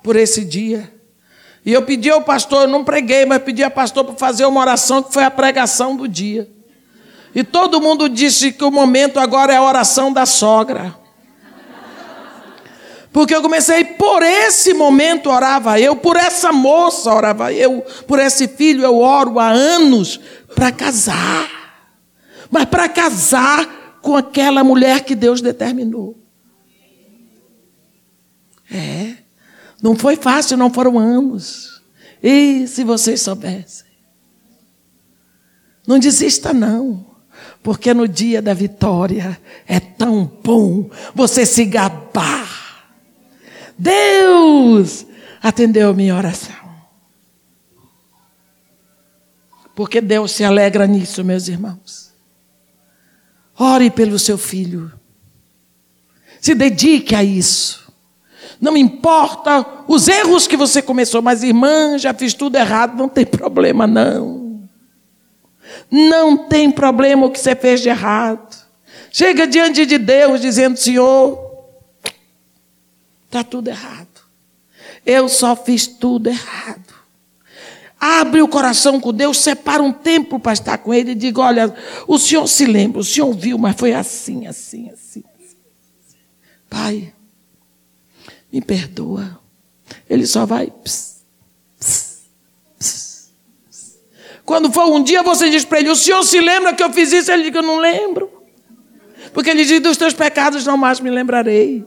[0.02, 0.97] por esse dia.
[1.68, 4.62] E eu pedi ao pastor, eu não preguei, mas pedi ao pastor para fazer uma
[4.62, 6.50] oração que foi a pregação do dia.
[7.36, 10.96] E todo mundo disse que o momento agora é a oração da sogra.
[13.12, 18.48] Porque eu comecei por esse momento orava eu, por essa moça orava eu, por esse
[18.48, 20.22] filho eu oro há anos
[20.56, 21.52] para casar.
[22.50, 26.16] Mas para casar com aquela mulher que Deus determinou.
[28.72, 29.27] É.
[29.82, 31.82] Não foi fácil, não foram anos.
[32.22, 33.86] E se vocês soubessem?
[35.86, 37.06] Não desista, não.
[37.64, 42.88] Porque no dia da vitória é tão bom você se gabar.
[43.78, 45.06] Deus
[45.42, 46.56] atendeu a minha oração.
[49.76, 52.12] Porque Deus se alegra nisso, meus irmãos.
[53.58, 54.92] Ore pelo seu filho.
[56.42, 57.87] Se dedique a isso.
[58.60, 63.26] Não importa os erros que você começou, mas irmã, já fiz tudo errado, não tem
[63.26, 64.68] problema não.
[65.90, 68.66] Não tem problema o que você fez de errado.
[69.12, 71.40] Chega diante de Deus dizendo: Senhor,
[73.26, 74.08] está tudo errado.
[75.06, 76.98] Eu só fiz tudo errado.
[78.00, 81.74] Abre o coração com Deus, separa um tempo para estar com Ele e diga: Olha,
[82.08, 85.24] o Senhor se lembra, o Senhor viu, mas foi assim, assim, assim.
[85.34, 86.18] assim.
[86.70, 87.14] Pai,
[88.52, 89.40] me perdoa.
[90.10, 90.68] Ele só vai.
[90.84, 91.24] Pss,
[91.80, 92.20] pss,
[92.78, 93.32] pss,
[94.46, 97.12] Quando for um dia, você diz para ele: O senhor se lembra que eu fiz
[97.12, 97.32] isso?
[97.32, 98.32] Ele diz: Eu não lembro.
[99.34, 101.86] Porque ele diz: Dos teus pecados não mais me lembrarei.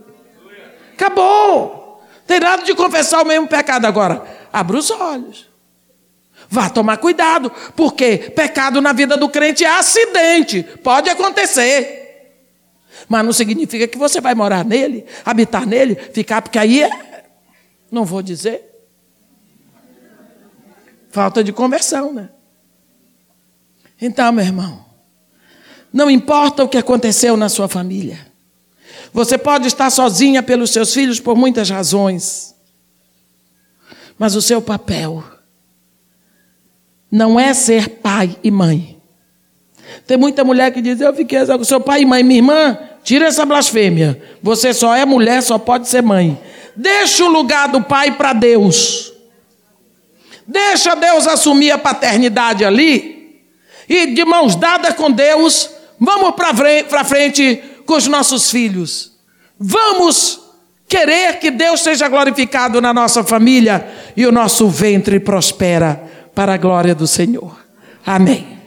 [0.95, 2.03] Acabou.
[2.27, 4.25] Tem nada de confessar o mesmo pecado agora.
[4.53, 5.51] Abra os olhos.
[6.49, 12.00] Vá tomar cuidado, porque pecado na vida do crente é acidente, pode acontecer.
[13.11, 17.25] Mas não significa que você vai morar nele, habitar nele, ficar, porque aí é.
[17.91, 18.65] Não vou dizer.
[21.11, 22.31] Falta de conversão, né?
[24.01, 24.85] Então, meu irmão,
[25.93, 28.31] não importa o que aconteceu na sua família,
[29.13, 32.55] Você pode estar sozinha pelos seus filhos por muitas razões.
[34.17, 35.25] Mas o seu papel
[37.11, 39.03] não é ser pai e mãe.
[40.07, 43.27] Tem muita mulher que diz: Eu fiquei com seu pai e mãe, minha irmã, tira
[43.27, 44.21] essa blasfêmia.
[44.43, 46.41] Você só é mulher, só pode ser mãe.
[46.77, 49.13] Deixa o lugar do pai para Deus.
[50.47, 53.41] Deixa Deus assumir a paternidade ali.
[53.89, 59.13] E de mãos dadas com Deus, vamos para frente com os nossos filhos.
[59.59, 60.41] Vamos
[60.89, 66.03] querer que Deus seja glorificado na nossa família e o nosso ventre prospera
[66.35, 67.57] para a glória do Senhor.
[68.05, 68.60] Amém.